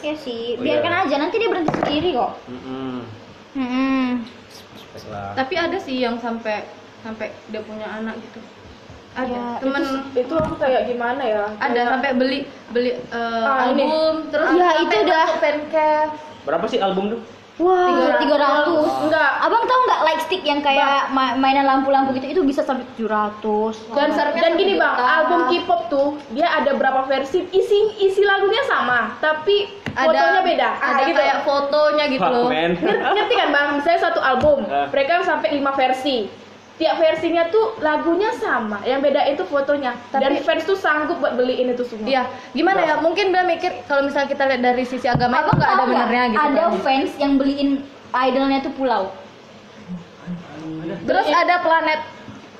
[0.00, 1.04] Ya sih, Oh, biarkan iya.
[1.04, 2.32] aja nanti dia berhenti sendiri kok.
[3.52, 4.24] Hmm.
[5.34, 6.64] Tapi ada sih yang sampai
[7.00, 8.40] sampai dia punya anak gitu.
[9.10, 9.82] Ada Ya, temen
[10.14, 12.38] itu aku kayak gimana ya ada Kayak- sampai beli
[12.70, 13.82] beli eh, Ah, ini.
[13.84, 15.26] album terus Ya, sampai itu udah.
[15.36, 16.12] fancave.
[16.42, 17.20] Berapa sih album tuh?
[17.60, 18.88] Wah, tiga ratus.
[19.04, 22.88] enggak Abang tahu nggak light stick yang kayak ma- mainan lampu-lampu gitu itu bisa sampai
[22.96, 23.36] 700.
[23.92, 25.04] dan Konsernya dan gini bang juta.
[25.12, 31.02] album K-pop tuh dia ada berapa versi isi isi lagunya sama tapi fotonya beda Ada
[31.04, 31.18] gitu.
[31.20, 32.48] kayak fotonya gitu loh.
[32.48, 36.32] Ngerti, kan bang misalnya satu album mereka sampai lima versi
[36.80, 41.36] tiap versinya tuh lagunya sama yang beda itu fotonya dan Tapi- fans tuh sanggup buat
[41.36, 42.24] beliin itu semua Iya,
[42.56, 42.94] gimana ya?
[43.04, 46.22] Mungkin dia mikir kalau misalnya kita lihat dari sisi agama itu Abang nggak ada benernya
[46.32, 46.40] gitu.
[46.40, 46.80] Ada kan.
[46.80, 49.12] fans yang beliin idolnya tuh pulau,
[51.04, 52.00] Terus ada planet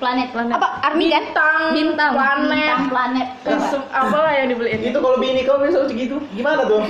[0.01, 0.53] planet, Planet.
[0.53, 1.23] apa army kan?
[1.23, 2.11] bintang Bintang.
[2.11, 3.27] planet Bintang planet.
[3.39, 6.81] kesem- apalah yang dibeliin Itu kalau bini kau besok segitu, gimana tuh?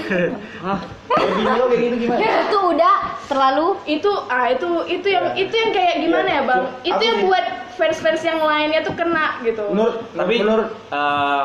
[1.11, 2.19] Bini kau kayak gitu gimana?
[2.47, 2.95] Itu udah
[3.27, 5.37] terlalu itu ah itu itu yang Ya.
[5.37, 8.93] itu yang kayak gimana Iya, ya bang itu yang sih- buat fans-fans yang lainnya tuh
[8.93, 11.43] kena gitu Menurut Tapi menurut eh,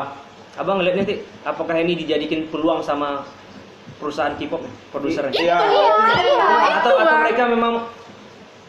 [0.55, 1.13] abang ngeliat nanti
[1.43, 3.27] apakah ini dijadikan peluang sama
[3.97, 5.33] perusahaan K-pop produsernya?
[5.33, 5.57] Iya.
[5.57, 5.93] Iya,
[6.23, 6.45] iya.
[6.79, 7.19] atau itu, atau Bang.
[7.21, 7.73] mereka memang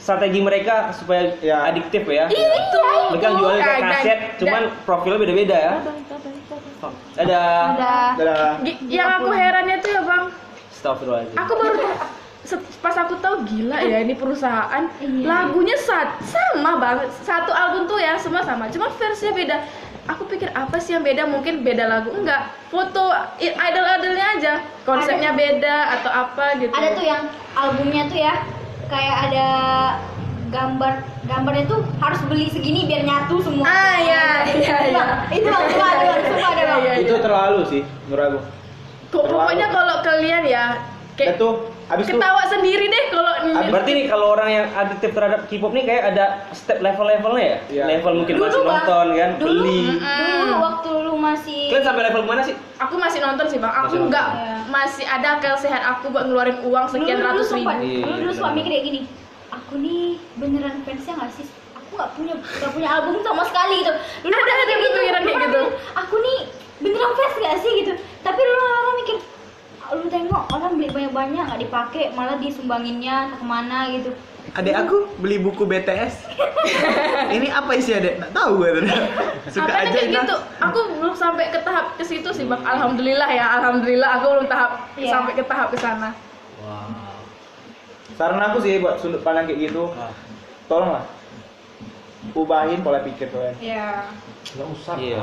[0.09, 1.69] strategi mereka supaya Ya.
[1.69, 2.33] adiktif ya?
[2.33, 2.81] itu
[3.13, 5.75] Mereka jualnya kayak dan- kaset, cuman profilnya beda-beda ya.
[7.19, 7.43] Ada.
[8.17, 8.33] ada
[8.89, 10.25] yang aku herannya tuh ya bang.
[10.73, 11.37] Astagfirullahaladzim.
[11.37, 11.77] aku baru
[12.81, 14.89] pas aku tahu gila ya ini perusahaan.
[14.97, 15.25] Iya.
[15.29, 17.13] lagunya sat sama banget.
[17.21, 18.73] Satu album tuh ya semua sama.
[18.73, 19.57] Cuma versinya beda.
[20.09, 21.29] Aku pikir apa sih yang beda?
[21.29, 22.09] Mungkin beda lagu.
[22.09, 22.49] Enggak.
[22.73, 24.53] Foto i- idol-idolnya aja.
[24.89, 26.73] Konsepnya beda atau apa gitu.
[26.73, 28.35] ada tuh yang albumnya tuh ya
[28.89, 29.47] kayak ada
[30.49, 30.93] gambar
[31.29, 33.69] gambarnya tuh harus beli segini biar nyatu semua.
[33.69, 36.81] Ah iya iya iya itu bang itu ada bang semua ada bang.
[36.81, 37.05] Iya, iya.
[37.05, 38.41] Itu terlalu sih menurut aku.
[39.09, 40.65] Kok pokoknya kalau kalian ya
[41.19, 41.49] kayak Itu
[41.89, 43.33] abis itu ketawa sendiri deh kalau
[43.69, 47.57] Berarti nih kalau orang yang adiktif terhadap K-pop nih kayak ada step level-levelnya ya?
[47.69, 47.85] Iya.
[47.91, 48.71] Level mungkin Dulu, masih Bang.
[48.79, 49.81] nonton kan, dulu beli.
[49.99, 52.55] dulu waktu lu masih Kalian sampai level mana sih?
[52.79, 54.55] aku masih nonton sih bang aku nggak Iya.
[54.69, 57.99] masih ada akal sehat aku buat ngeluarin uang sekian dulu, dulu ratus ribu sempat Iya,
[58.01, 59.01] dulu dulu suami kayak gini
[59.51, 60.05] aku nih
[60.37, 63.93] beneran fansnya nggak sih aku nggak punya nggak punya album sama sekali gitu
[64.23, 65.61] dulu Ada, pikiran dulu kayak gitu.
[65.97, 66.39] aku nih
[66.79, 69.25] beneran fans nggak sih gitu tapi lu lama mikir "Ah,
[69.95, 74.13] lu tengok orang beli banyak-banyak nggak dipakai malah disumbanginnya ke mana gitu
[74.49, 76.25] Adek aku beli buku BTS.
[77.37, 78.17] Ini apa isi adek?
[78.17, 78.81] Nggak tahu gue
[79.53, 83.29] Suka Makanya aja kayak gitu aku belum sampai ke tahap ke situ sih bang alhamdulillah
[83.29, 85.13] ya alhamdulillah aku belum tahap Iya.
[85.13, 86.17] sampai ke tahap ke sana
[88.19, 89.95] saran aku sih buat sudut pandang kayak gitu.
[90.67, 91.07] Tolonglah
[92.35, 93.55] ubahin pola pikir kalian.
[93.63, 94.05] ya
[94.57, 94.95] Nggak usah.
[94.99, 95.23] Iya.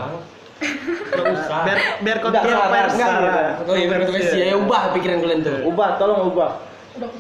[0.56, 1.60] Nggak usah.
[1.64, 2.96] Biar biar kontroversi.
[2.96, 3.48] enggak, enggak.
[3.62, 5.58] Oh iya, kontroversi ya ubah pikiran kalian tuh.
[5.66, 6.52] Ubah, tolong ubah.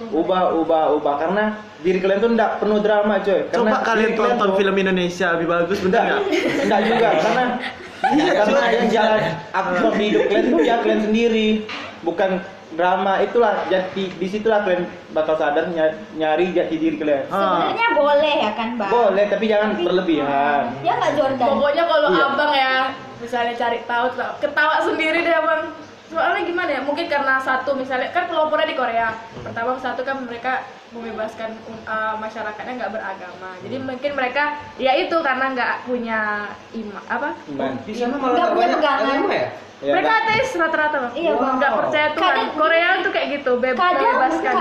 [0.09, 1.43] Ubah, ubah, ubah karena
[1.79, 3.43] diri kalian tuh enggak penuh drama, coy.
[3.45, 6.21] Karena Coba kalian tonton tuh- film Indonesia lebih bagus bener Enggak, nggak?
[6.63, 7.43] enggak juga karena
[8.37, 9.21] karena yang jalan
[9.51, 11.47] aktor di hidup kalian tuh ya kalian sendiri,
[12.01, 12.31] bukan
[12.71, 17.27] drama itulah jati di situlah kalian bakal sadar ny- nyari jati diri kalian.
[17.27, 17.67] Ah.
[17.67, 20.61] sebenarnya boleh ya kan bang Boleh tapi jangan berlebihan.
[20.81, 22.25] ya nggak Jordan pokoknya kalau Iya.
[22.25, 22.73] abang ya
[23.25, 25.73] misalnya cari tahu tuh, ketawa sendiri deh abang
[26.05, 29.09] soalnya gimana ya mungkin karena satu misalnya kan pelopornya di Korea.
[29.41, 30.61] Pertama satu kan mereka
[30.93, 33.51] membebaskan uh, masyarakatnya nggak beragama.
[33.59, 34.43] Jadi mungkin mereka
[34.77, 36.19] ya itu karena nggak punya
[36.71, 37.29] iman apa?
[37.49, 37.73] Iman.
[37.81, 39.17] Di sana malah Nggak punya pegangan.
[39.27, 39.47] ya?
[39.83, 40.27] Ya, mereka enggak.
[40.31, 41.13] ateis rata-rata bang.
[41.19, 41.55] Iya, Bang.
[41.59, 42.23] nggak percaya Tuhan.
[42.31, 44.55] Kadang- Korea tuh kayak gitu be- kadang bebaskan.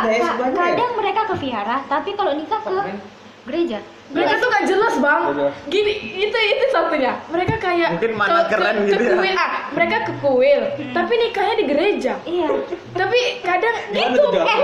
[0.51, 2.73] kadang mereka ke vihara tapi kalau nikah ke
[3.45, 5.23] gereja mereka tuh nggak jelas bang.
[5.67, 7.17] Gini itu itu satunya.
[7.27, 9.17] Mereka kayak Mungkin mana ke- keren ke, gitu ke ya.
[9.17, 9.35] kuil.
[9.35, 10.61] Ah mereka ke kuil
[10.93, 12.13] tapi nikahnya di gereja.
[12.23, 12.49] Iya.
[12.93, 14.59] Tapi kadang gitu eh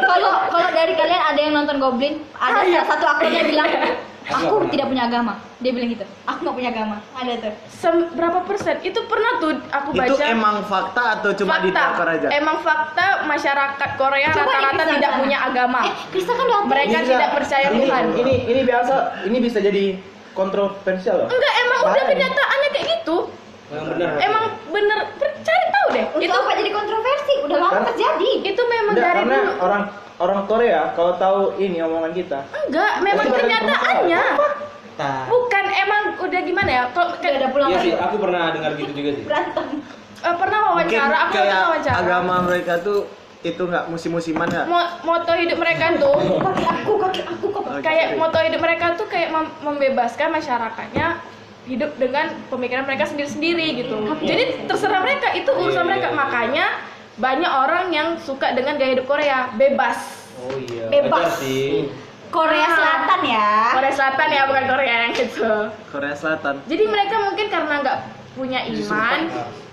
[0.00, 2.14] kalau kalau dari kalian ada yang nonton Goblin?
[2.34, 2.80] Ada Ah, iya.
[2.80, 3.68] salah satu aktornya bilang
[4.26, 8.40] aku tidak punya agama dia bilang gitu aku nggak punya agama ada tuh Sem- berapa
[8.42, 8.80] persen?
[8.80, 10.08] Itu pernah tuh aku baca.
[10.08, 12.26] Itu emang fakta atau cuma di drakor aja?
[12.32, 15.20] Emang fakta masyarakat Korea rata-rata Krista tidak sana.
[15.20, 15.80] punya agama.
[15.84, 17.10] eh Krista kan udah Mereka Bisa.
[17.12, 18.04] tidak percaya ini, Tuhan.
[18.16, 19.84] Ini ini biasa, ini bisa jadi
[20.32, 21.28] kontroversial loh.
[21.28, 22.10] Enggak, emang udah Bahaya.
[22.10, 23.16] kenyataannya kayak gitu.
[23.66, 24.08] Yang benar.
[24.18, 26.04] Emang bener, cari tahu deh.
[26.16, 29.52] itu Itu apa jadi kontroversi udah lama terjadi itu memang Enggak, dari karena dulu.
[29.60, 29.82] orang
[30.16, 34.22] orang Korea kalau tahu ini omongan kita, Enggak, memang kenyataannya.
[34.96, 36.82] Nah, Bukan emang udah gimana ya?
[36.90, 39.24] Kalau udah ada pulang Iya lagi sih, aku pernah dengar gitu juga sih.
[39.24, 39.64] berantem
[40.18, 41.96] eh, pernah mungkin wawancara, aku kayak pernah wawancara.
[42.00, 42.98] agama mereka tuh
[43.42, 44.66] itu nggak musim-musiman nggak?
[44.66, 48.96] Mo- moto hidup mereka tuh kaki aku kaki aku kok Oh, kayak moto hidup mereka
[48.96, 51.20] tuh kayak mem- membebaskan masyarakatnya
[51.66, 53.98] hidup dengan pemikiran mereka sendiri-sendiri gitu.
[54.22, 56.08] Jadi terserah mereka itu urusan mereka.
[56.08, 56.72] Makanya
[57.16, 59.98] banyak orang yang suka dengan gaya hidup Korea, bebas.
[60.38, 60.86] Oh iya.
[60.88, 61.40] Bebas.
[61.40, 61.88] Sih.
[62.26, 65.46] Korea Selatan ya Korea Selatan ya, bukan Korea yang itu.
[65.88, 66.54] Korea Selatan.
[66.64, 67.98] Jadi mereka mungkin karena nggak
[68.34, 69.20] punya iman,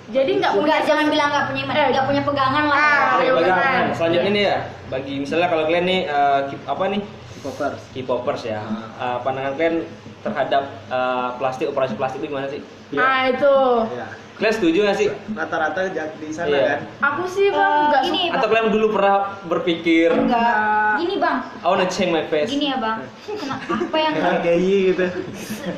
[0.08, 1.88] jadi nggak punya Enggak, jangan bilang nggak punya iman, Eh.
[1.92, 2.78] nggak punya pegangan lah.
[2.78, 3.84] Ah, Oke, iya, bagi- benar.
[3.92, 7.02] selanjutnya nih ya, bagi misalnya kalau kalian nih eh, K- apa nih
[7.44, 7.82] Popers.
[7.92, 8.62] K-popers ya,
[8.96, 9.76] eh, pandangan kalian
[10.24, 12.62] terhadap eh, plastik operasi plastik itu gimana sih?
[12.96, 13.56] Ah itu.
[13.92, 14.08] Ya.
[14.34, 15.08] Kalian setuju nggak sih?
[15.32, 16.66] Rata-rata di sana Iya.
[16.66, 16.80] kan.
[17.14, 19.16] Aku sih bang nggak gini Atau bang, kalian dulu pernah
[19.46, 20.98] berpikir, enggak.
[20.98, 22.50] Gini bang, I wanna change my face?
[22.50, 22.98] gini ya bang.
[23.24, 25.06] Kena apa yang Kayak gitu.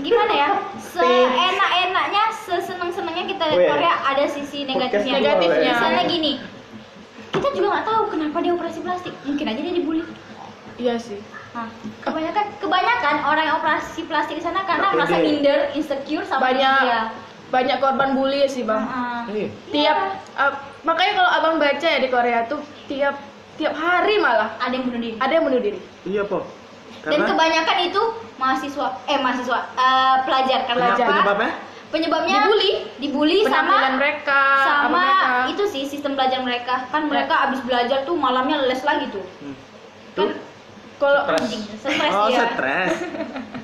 [0.02, 0.50] gimana ya?
[0.80, 3.70] Seenak-enaknya, seseneng-senengnya kita lihat Oh, iya.
[3.70, 5.14] Korea ada sisi negatifnya.
[5.20, 5.72] Negatifnya.
[5.76, 6.32] Misalnya gini,
[7.36, 9.14] kita juga nggak tahu kenapa dia operasi plastik.
[9.24, 10.04] Mungkin aja dia dibully.
[10.76, 11.20] Iya sih.
[11.52, 11.72] Nah,
[12.04, 17.02] kebanyakan kebanyakan orang yang operasi plastik di sana karena merasa minder, insecure sama Banyak dia.
[17.48, 18.84] Banyak korban bully sih bang.
[18.84, 19.24] Ah.
[19.26, 19.48] Iya.
[19.70, 19.98] Tiap
[20.34, 23.16] uh, makanya kalau abang baca ya di Korea tuh tiap
[23.56, 25.16] tiap hari malah ada yang bunuh diri.
[25.18, 25.80] ada yang bunuh diri.
[26.04, 26.44] Iya, Po.
[27.06, 28.02] Dan kebanyakan itu
[28.36, 31.06] mahasiswa, eh mahasiswa, eh, pelajar karena Pelajar.
[31.06, 31.14] apa?
[31.22, 31.52] penyebabnya
[31.86, 32.72] Penyebabnya Dibully.
[32.98, 35.32] dibully sama mereka, sama mereka.
[35.54, 36.90] itu sih sistem belajar mereka.
[36.90, 39.22] Kan mereka abis belajar tuh malamnya les lagi tuh.
[40.18, 40.34] Kan
[40.98, 42.92] kalau Anjing, stres Oh, stres.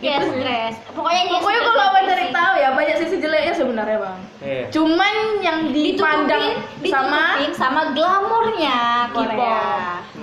[0.00, 0.74] Iya, stres.
[0.96, 4.18] Pokoknya dia pokoknya kalau abang cari tahu ya banyak sisi jeleknya sebenarnya bang.
[4.40, 4.64] Iya.
[4.72, 6.44] Cuman yang dipandang
[6.80, 8.78] ditutupin, sama ditutupin sama glamornya
[9.12, 9.60] Korea.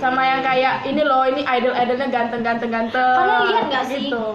[0.02, 3.18] Sama yang kayak ini loh ini idol idolnya ganteng ganteng ganteng.
[3.22, 4.02] Kalian lihat nggak sih?
[4.10, 4.26] Gitu.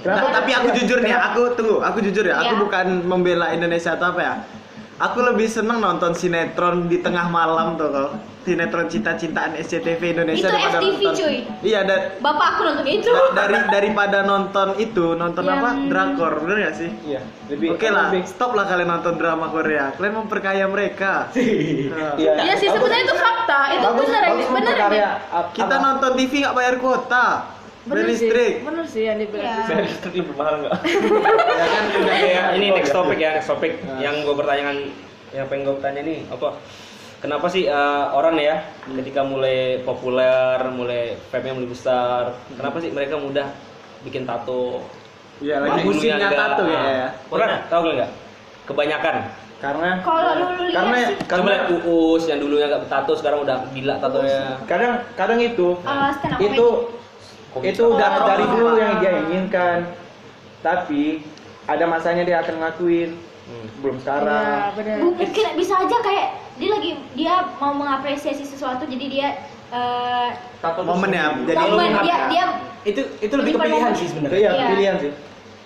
[0.00, 2.62] Nah, tapi aku jujur nih, aku tunggu, aku jujur ya, aku Iya.
[2.64, 4.34] bukan membela Indonesia atau apa ya.
[5.00, 8.10] Aku lebih seneng nonton sinetron di tengah malam tuh kok.
[8.40, 11.12] Sinetron cinta-cintaan SCTV Indonesia Itu daripada FTV, nonton.
[11.16, 11.36] cuy.
[11.60, 13.08] Iya, dan Bapak aku nonton itu.
[13.08, 15.70] da- dari daripada nonton itu, nonton Yang- apa?
[15.88, 16.90] Drakor, bener gak sih?
[17.04, 19.92] iya lebih Oke lah, lebih- stop lah kalian nonton drama Korea.
[19.92, 21.12] Kalian memperkaya mereka.
[22.20, 22.32] Iya.
[22.38, 24.74] Iya sih sebenarnya itu fakta, itu bagus, bener bagus bener
[25.52, 27.26] Kita nonton TV nggak bayar kuota.
[27.88, 28.60] Bener strict.
[28.60, 29.64] bener sih yang dibilang.
[29.64, 30.74] Bayar listrik lebih mahal nggak?
[31.48, 32.96] Ya kan udah ya, ini next iya.
[33.00, 33.72] topic ya, next topic
[34.04, 34.76] yang gue pertanyakan,
[35.32, 36.48] yang pengen gue tanya nih apa?
[37.20, 43.16] Kenapa sih eh, orang ya ketika mulai populer, mulai fame-nya mulai besar, kenapa sih mereka
[43.16, 43.48] mudah
[44.04, 44.84] bikin tato?
[45.40, 46.76] Iya, lagi musimnya tato ya.
[46.76, 46.84] ah.
[46.92, 47.08] ya.
[47.32, 48.10] Pernah tahu nggak?
[48.68, 49.16] Kebanyakan.
[49.60, 51.54] karena Kalau lu lu lihat karena sih, Coba karena
[51.84, 54.56] Uus yang dulunya nggak bertato sekarang udah gila tatonya.
[54.64, 56.66] kadang kadang itu up itu
[57.60, 58.26] Itu dari, Oh.
[58.26, 59.78] dari dulu yang dia inginkan.
[60.60, 61.24] Tapi
[61.64, 63.10] ada masanya dia akan ngakuin.
[63.50, 63.66] Hmm.
[63.82, 64.96] belum Iya, sekarang bener.
[65.02, 65.26] mungkin
[65.58, 69.28] bisa aja kayak dia lagi dia mau mengapresiasi sesuatu jadi dia
[69.70, 70.30] eh
[70.86, 72.44] Momen ya, jadi momen dia dia
[72.86, 74.38] itu itu lebih ke pilihan sih sebenarnya.
[74.38, 74.66] Iya Iya.
[74.70, 75.12] pilihan sih.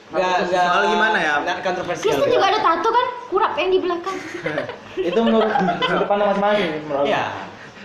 [0.09, 1.35] Nggak nggak Soal gimana ya?
[1.45, 3.07] nggak kontroversial Kristen juga ada tato kan?
[3.29, 4.17] Kurap yang di belakang.
[5.13, 5.51] Itu menurut
[5.83, 7.25] sudut pandang masing-masing menurut ya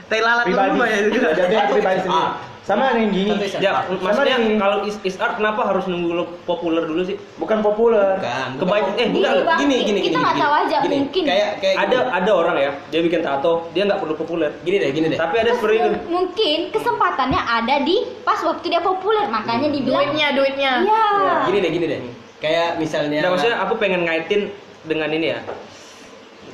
[0.08, 0.80] Tai lalat pribadi.
[0.80, 0.98] Ya.
[1.12, 1.30] Juga.
[1.36, 2.24] jadi aku pribadi sendiri.
[2.24, 2.32] Ah.
[2.62, 3.34] Sama yang gini.
[3.58, 7.18] Ya, maksudnya kalau is, is art kenapa harus nunggu lo populer dulu sih?
[7.36, 9.34] bukan populer bukan Kebanyakan eh Gini, bukan.
[9.42, 9.60] Bang.
[9.60, 10.44] gini gini Kita gini, nggak gini.
[10.44, 11.24] tahu aja, Gini, mungkin.
[11.26, 12.16] kayak kayak Ada gini.
[12.16, 14.52] ada orang ya, dia bikin tato, dia nggak perlu populer.
[14.62, 15.90] gini deh gini deh Tapi ada seperti itu.
[16.08, 20.72] mungkin kesempatannya ada di pas waktu dia populer makanya dibilang duitnya duitnya.
[20.84, 21.06] iya
[21.46, 22.00] gini deh gini deh
[22.38, 24.48] kayak misalnya Nah, maksudnya aku pengen ngaitin
[24.82, 25.40] dengan ini ya.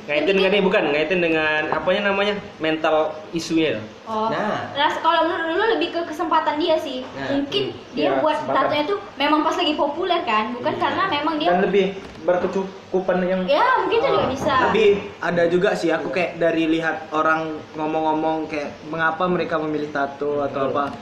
[0.06, 2.38] Ngaitin dengan ini bukan, ngaitin dengan apanya namanya?
[2.56, 2.96] mental
[3.30, 3.82] isunya.
[4.04, 4.70] oh Nah.
[4.72, 8.86] ras- kalau menurut lu lebih ke kesempatan dia sih Nah, mungkin dia Iya, buat tatonya
[8.86, 11.86] tuh memang pas lagi populer kan bukan karena memang dia dan lebih
[12.22, 14.84] berkecukupan yang ya mungkin itu juga bisa Tapi
[15.18, 20.70] ada juga sih aku kayak dari lihat orang ngomong-ngomong kayak mengapa mereka memilih tato atau
[20.70, 20.94] apa.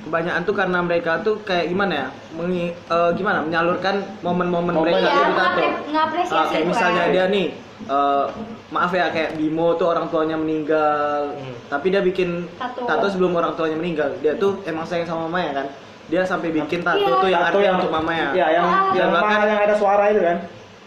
[0.00, 2.06] Kebanyakan tuh karena mereka tuh kayak gimana ya?
[2.32, 4.82] Mengi- eh, gimana menyalurkan momen-momen Momen.
[4.84, 5.38] mereka Iya, di tato.
[5.38, 7.12] ngapre- ngapresiasi Ah, kayak itu misalnya kan.
[7.12, 7.46] dia nih
[7.82, 8.26] eh,
[8.68, 11.54] maaf ya kayak Bimo tuh orang tuanya meninggal, Hmm.
[11.68, 12.84] tapi dia bikin Tato.
[12.84, 14.12] tato sebelum orang tuanya meninggal.
[14.18, 15.68] Dia tuh emang sayang sama mamanya kan.
[16.06, 17.16] dia sampai bikin tato Iya.
[17.16, 18.90] tuh yang Tato artinya untuk mamanya Ya, yang Ah.
[18.90, 20.36] yang bahkan- yang ada suara itu kan.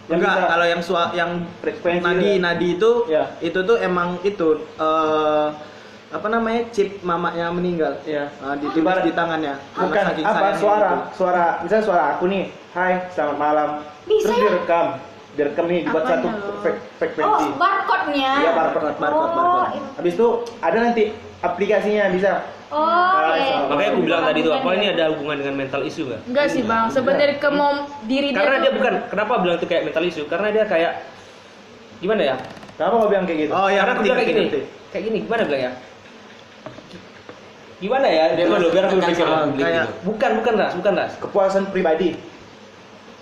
[0.04, 2.44] Yang enggak bisa- kalau yang sua, yang Frekuensi nadi itu.
[2.44, 3.24] nadi itu Ya.
[3.40, 5.48] itu tuh emang itu eh
[6.12, 8.28] apa namanya chip mamanya meninggal ya.
[8.38, 11.00] Ah, ditulis Ibarat- di tangannya bukan apa suara gitu.
[11.16, 12.44] suara misalnya suara aku nih
[12.76, 13.70] hai selamat malam
[14.04, 14.88] Bisa terus direkam
[15.34, 16.54] direkam nih buat Apanya satu lo?
[16.62, 18.32] frek- Oh, frekuensi barcode-nya.
[18.40, 19.82] Iya, barcode, barcode, Oh, barcode.
[19.98, 20.28] habis itu
[20.60, 21.04] ada nanti
[21.40, 22.32] aplikasinya bisa
[22.70, 23.54] Oh, Ah, iya.
[23.62, 23.78] sama.
[23.78, 26.22] Makanya aku bilang tadi tuh apa ini ada hubungan dengan mental issue nggak?
[26.26, 29.84] Enggak sih bang, sebenarnya ke mom diri dia Karena dia bukan kenapa bilang itu kayak
[29.86, 30.26] mental issue?
[30.26, 30.94] Karena dia kayak
[32.00, 32.36] gimana ya?
[32.74, 34.62] kenapa kau bilang kayak gitu oh ya Karena aku bilang kayak gini, ngerti.
[34.90, 35.72] kayak gini gimana bilang ya?
[37.78, 38.26] Gimana ya?
[38.34, 39.26] Dia dulu, biar aku pikir.
[39.28, 39.90] gitu.
[40.04, 41.12] Bukan, bukan ras, bukan ras.
[41.20, 42.16] kepuasan pribadi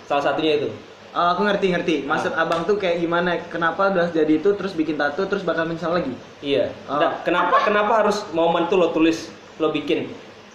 [0.02, 0.68] Salah satunya itu.
[1.12, 4.96] Oh, aku ngerti ngerti maksud abang tuh kayak gimana kenapa udah jadi itu terus bikin
[4.96, 6.72] tato terus bakal menyesal lagi Iya.
[6.88, 6.96] Oh.
[6.96, 10.08] Nah, kenapa kenapa harus momen tuh lo tulis, lo bikin?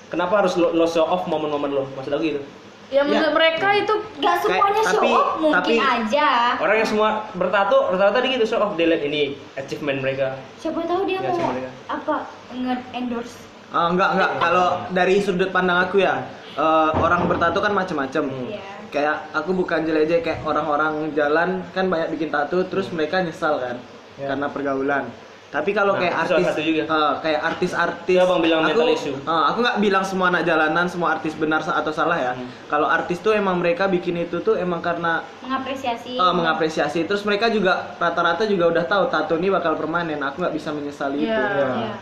[0.08, 1.86] Kenapa harus lo, lo show off momen-momen lo?
[1.94, 2.42] Maksud aku gitu.
[2.88, 6.30] Ya menurut mereka itu Gak semuanya Kayak- show tapi- off mungkin tapi- aja.
[6.58, 9.22] Orang yang semua bertato, rata-rata gitu show off, delete ini
[9.54, 10.42] achievement mereka.
[10.58, 11.54] Siapa tahu dia Nggak mau
[11.86, 12.16] apa
[12.50, 13.36] nge-endorse.
[13.70, 16.24] Oh, enggak enggak kalau dari sudut pandang aku ya
[16.58, 18.60] eh, orang bertato kan macam-macam Iya.
[18.88, 23.78] kayak aku bukan jelek kayak orang-orang jalan kan banyak bikin tato terus mereka nyesal kan
[24.18, 24.34] Ya.
[24.34, 25.06] karena pergaulan
[25.48, 26.84] tapi kalau Nah, kayak artis satu juga.
[26.84, 29.16] eh, kayak artis-artis Itu abang bilang aku, mental issue.
[29.16, 32.52] eh, aku nggak bilang semua anak jalanan semua artis benar atau salah ya Hmm.
[32.68, 36.20] kalau artis tuh emang mereka bikin itu tuh emang karena Mengapresiasi.
[36.20, 40.52] eh, mengapresiasi terus mereka juga rata-rata juga udah tahu tato ini bakal permanen aku nggak
[40.54, 41.64] bisa menyesali itu Iya.
[41.78, 41.94] Iya.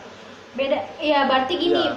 [0.55, 0.79] Beda.
[0.97, 1.83] Iya, berarti gini.
[1.83, 1.93] Iya.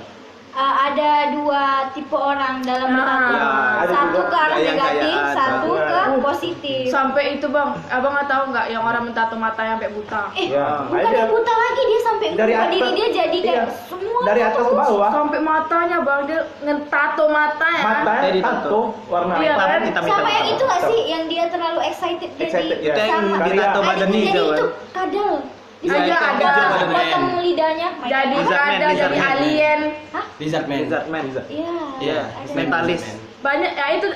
[0.59, 3.31] Uh, ada dua tipe orang dalam Ah, bertato.
[3.31, 3.47] iya.
[3.79, 6.83] Ada satu juga ke arah negatif, satu ke positif.
[6.89, 10.23] sampai itu bang, abang nggak tahu nggak yang orang mentato mata sampai buta.
[10.35, 11.17] Eh, Ya, bukan ada.
[11.17, 13.87] yang buta lagi dia sampai Dari atas- diri dia jadi kayak iya.
[13.87, 17.83] semua dari atas ke bawah Sampai matanya bang dia ngetato mata ya.
[17.85, 19.81] mata Jadi tato warna Iya, hitam kan?
[19.85, 20.91] hitam Sama yang itu gak Hitam.
[20.91, 22.93] sih yang dia terlalu excited, Excited, jadi ya.
[22.93, 23.45] Itu yang sama.
[23.47, 24.67] ditato Ah, badan itu kan?
[24.93, 25.35] kadal.
[25.79, 26.51] Iya, ada.
[26.75, 27.89] Badan potong lidahnya.
[28.03, 29.21] Jadi ada man.
[29.39, 29.81] alien.
[30.11, 30.25] Hah?
[30.43, 30.79] Lizard man.
[30.83, 31.77] Lizard man Iya.
[32.03, 32.53] Iya, ada.
[32.55, 33.03] mentalis.
[33.39, 34.09] Banyak ya itu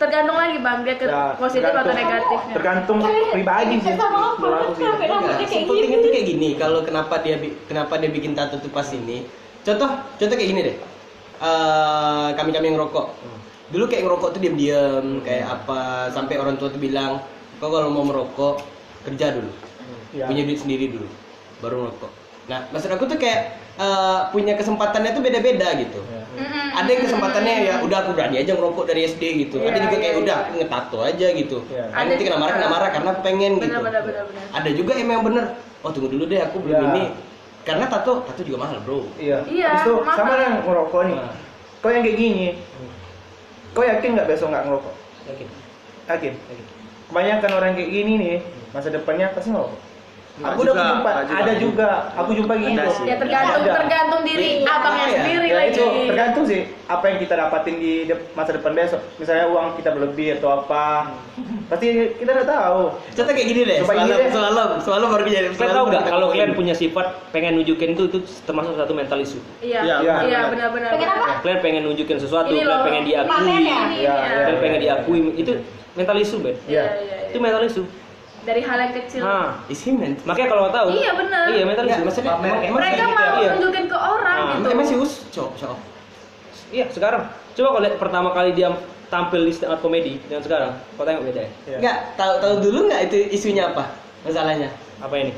[0.00, 2.54] tergantung lagi bang dia ke Ya, positif atau negatifnya.
[2.58, 2.98] tergantung
[3.30, 5.94] pribadi sih Sama aku rambutnya kayak gini?
[5.94, 6.48] tuh kayak gini.
[6.58, 7.36] Kalau kenapa dia
[7.68, 9.28] kenapa dia bikin tato tuh pas ini?
[9.62, 10.76] Contoh, contoh kayak gini deh.
[11.38, 13.06] Eh, kami-kami yang ngerokok.
[13.70, 17.22] Dulu kayak ngerokok tuh diam-diam, kayak apa sampai orang tua tuh bilang,
[17.56, 18.58] "Kau kalau mau merokok,
[19.02, 19.50] kerja dulu.
[20.12, 20.24] Iya.
[20.28, 21.08] Punya duit sendiri dulu,
[21.60, 22.12] baru ngerokok."
[22.42, 23.40] Nah, maksud aku tuh kayak
[23.72, 26.00] eh, punya kesempatannya tuh beda-beda gitu.
[26.32, 26.76] Mm-mm.
[26.76, 29.56] Ada yang kesempatannya ya udah aku berani aja ngerokok dari SD gitu.
[29.64, 30.42] Ada Iya, juga kayak iya, udah iya.
[30.44, 31.58] aku ngetato aja gitu.
[31.72, 31.84] Iya.
[31.88, 33.64] Ada nanti kena marah kena marah karena aku pengen gitu.
[33.68, 34.44] Benar benar benar benar.
[34.52, 35.44] Ada juga yang memang bener.
[35.80, 36.88] Oh tunggu dulu deh aku belum Iya.
[36.92, 37.04] ini.
[37.62, 39.06] Karena tato tato juga mahal bro.
[39.16, 39.38] Iya.
[39.46, 40.16] Iya, itu mahal.
[40.18, 41.16] sama dengan ngerokok nih.
[41.16, 41.34] Nah.
[41.80, 42.44] Kau yang kayak gini,
[43.72, 44.94] kau yakin nggak besok nggak ngerokok?
[45.32, 45.48] Yakin.
[46.12, 46.32] Yakin.
[47.08, 48.36] Kebanyakan orang kayak gini nih,
[48.72, 49.80] masa depannya pasti ngerokok.
[50.32, 51.36] Nggak aku udah jumpa, juga.
[51.36, 52.88] ada juga, aku jumpa gitu.
[53.04, 53.72] Ya tergantung Ada.
[53.76, 55.16] tergantung diri Iya, abangnya iya.
[55.20, 55.70] sendiri Ya lagi.
[55.70, 59.00] itu tergantung sih apa yang kita dapatin di de- masa depan besok.
[59.18, 61.12] Misalnya uang kita berlebih atau apa,
[61.68, 62.82] pasti kita udah tahu.
[63.12, 63.76] Contoh kayak gini deh.
[63.78, 64.30] Coba ini Semalam, deh.
[64.32, 65.52] semalam, semalam baru kejadian.
[65.52, 69.42] Kalian tahu nggak kalau kalian punya sifat pengen nunjukin itu itu termasuk satu mental issue.
[69.60, 70.90] Iya, Iya, iya, benar, benar benar.
[70.90, 71.44] Pengen apa?
[71.44, 73.60] Kalian pengen nunjukin sesuatu, Ini kalian loh, pengen diakui, pamer ya?
[73.60, 74.14] Iya, ya.
[74.16, 74.40] iya.
[74.40, 75.52] kalian pengen diakui, itu
[75.92, 76.56] mental issue, Ben.
[76.64, 76.84] Iya, Iya.
[76.98, 77.84] iya, Itu mental issue.
[78.42, 79.22] Dari hal yang kecil.
[79.22, 80.18] Nah, Is he meant?
[80.26, 80.88] makanya kalau tahu.
[80.90, 81.46] Iya, benar.
[81.46, 82.06] Iya, mental Enggak, issue.
[82.06, 82.46] maksudnya Pamer.
[82.48, 83.50] emang, emang Mereka gitu mau ya?
[83.54, 84.66] nunjukin ke orang Ah, gitu.
[84.68, 85.78] Emang sih us, cowok, cowok.
[86.68, 87.22] Iya, sekarang.
[87.52, 88.68] Coba kalau lihat pertama kali dia
[89.06, 91.50] tampil di stand up comedy dengan sekarang, kau tengok beda ya?
[91.64, 91.76] Iya.
[91.78, 93.84] Enggak, tahu tahu dulu nggak itu isunya apa?
[94.22, 94.68] Masalahnya.
[94.98, 95.32] Apa ini?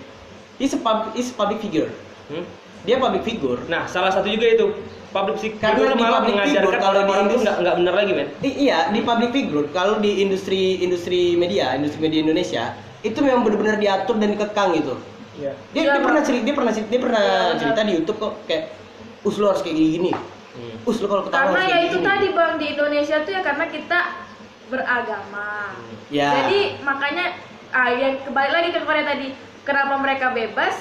[0.55, 1.90] A pub, a public figure.
[2.30, 2.44] Hmm?
[2.84, 3.61] Dia public figure.
[3.66, 4.70] Nah, salah satu juga itu
[5.11, 7.94] public figure Karena malah public mengajarkan figure, kalau di orang-orang itu industri- nggak nggak benar
[7.94, 8.28] lagi, men.
[8.40, 12.64] I- iya di public figure kalau di industri industri media industri media Indonesia
[13.05, 14.96] itu memang benar-benar diatur dan dikekang gitu
[15.34, 15.52] Iya.
[15.70, 18.32] dia, Iya, dia pernah cerita dia pernah cerita dia pernah Iya, cerita di YouTube kok
[18.44, 18.64] kayak
[19.20, 20.12] us lu harus kayak gini gini
[20.55, 20.86] Hmm.
[20.86, 23.32] us lu kalau ketawa Karena harus ya kayak itu gini." tadi Bang di Indonesia tuh
[23.32, 23.98] ya karena kita
[24.64, 25.74] beragama.
[26.09, 27.24] ya Jadi makanya
[27.68, 29.26] ah yang kembali lagi ke Korea tadi,
[29.62, 30.74] kenapa mereka bebas?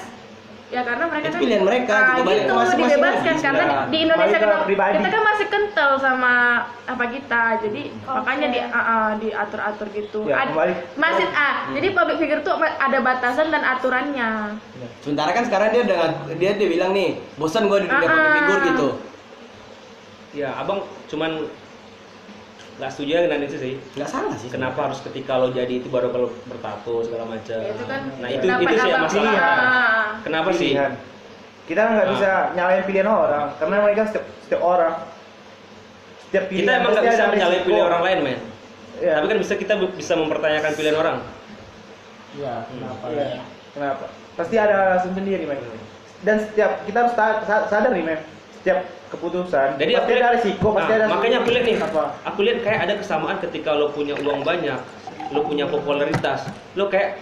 [0.64, 3.74] Ya karena mereka Itu kan pilihan mereka, ah, gitu, gitu, masing-masing dibebaskan lagi karena di,
[3.86, 4.94] di Indonesia kenapa- pribadi.
[4.96, 6.32] kita kan masih kental sama
[6.84, 7.42] apa kita.
[7.60, 8.14] Jadi Oke.
[8.16, 10.18] makanya di ah, ah, diatur-atur gitu.
[10.24, 10.72] Ya, Ad- kembali.
[10.96, 14.30] masih ah, jadi public figure tuh ada batasan dan aturannya.
[14.98, 16.00] sementara kan sekarang dia udah
[16.34, 18.34] dia dia bilang nih bosan gua di dunia Ah, public ah.
[18.34, 18.88] figure gitu
[20.34, 21.30] Ya, abang cuman
[22.74, 23.74] nggak setuju aja dengan itu sih.
[23.94, 27.58] nggak salah sih Kenapa harus ketika lo jadi itu baru kalau bertato segala macam.
[27.60, 29.34] Ya, itu kan nah itu pendapat itu sih masalah.
[29.38, 30.04] Ah.
[30.20, 30.70] Kenapa sih?
[30.74, 30.92] Pilihan.
[31.64, 32.12] Kita nggak Ah.
[32.12, 34.94] bisa nyalain pilihan orang karena mereka setiap, setiap orang
[36.24, 37.64] setiap kita emang nggak bisa resiko.
[37.64, 38.40] pilihan orang lain men
[38.94, 39.12] Iya.
[39.16, 41.16] tapi kan bisa kita bisa mempertanyakan pilihan orang
[42.34, 43.04] Iya, kenapa?
[43.70, 44.04] Kenapa?
[44.34, 45.58] Pasti ada alasan sendiri, men.
[46.22, 47.14] Dan setiap kita harus
[47.46, 48.18] sadar nih, men.
[48.64, 48.80] Setiap
[49.12, 52.04] keputusan Jadi pasti aku ada lihat- resiko, pasti Nah, ada makanya aku lihat nih, apa?
[52.24, 54.80] aku lihat kayak ada kesamaan ketika lo punya uang banyak,
[55.28, 57.20] lo punya popularitas, lo kayak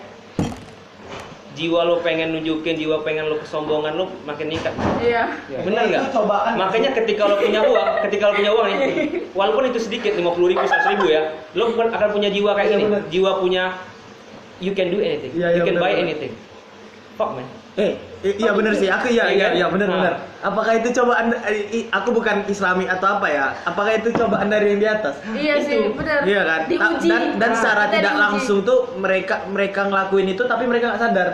[1.53, 4.70] jiwa lo pengen nunjukin, jiwa pengen lo kesombongan lo makin meningkat.
[5.03, 5.34] Iya.
[5.61, 6.03] Benar nggak?
[6.14, 6.55] Cobaan.
[6.57, 8.78] Makanya ketika lo punya uang, ketika lo punya uang nih,
[9.32, 11.22] walaupun itu sedikit, 50 ribu, 100 ribu ya,
[11.53, 13.03] lo bukan akan punya jiwa kayak Iya, gini, bener.
[13.11, 13.64] jiwa punya
[14.62, 16.07] you can do anything, Iya, you can bener, buy bener.
[16.07, 16.32] anything.
[17.12, 17.51] Fuck man.
[17.74, 18.86] Eh, i- iya benar sih.
[18.86, 19.96] Aku iya Iya iya iya benar Nah.
[19.96, 20.14] benar.
[20.42, 23.54] Apakah itu cobaan eh, aku bukan Islami atau apa ya?
[23.62, 25.14] Apakah itu cobaan dari yang di atas?
[25.28, 26.22] Iya sih, benar.
[26.22, 26.60] Iya kan?
[26.66, 27.08] Diuji.
[27.08, 28.24] Dan dan Nah, secara kita tidak diuji.
[28.24, 31.28] langsung tuh mereka mereka ngelakuin itu tapi mereka nggak sadar.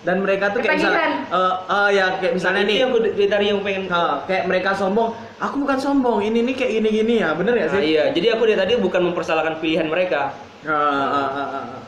[0.00, 3.26] Dan mereka tuh kayak misalnya eh eh, ya kayak misalnya Nah, nih itu yang gue
[3.26, 7.30] dari yang pengen eh, kayak mereka sombong, aku bukan sombong, ini nih kayak gini-gini ya,
[7.32, 7.82] bener ya Nah, sih?
[7.88, 10.34] iya, jadi aku dari tadi bukan mempersalahkan pilihan mereka.
[10.60, 11.80] Ah, ah, ah, ah.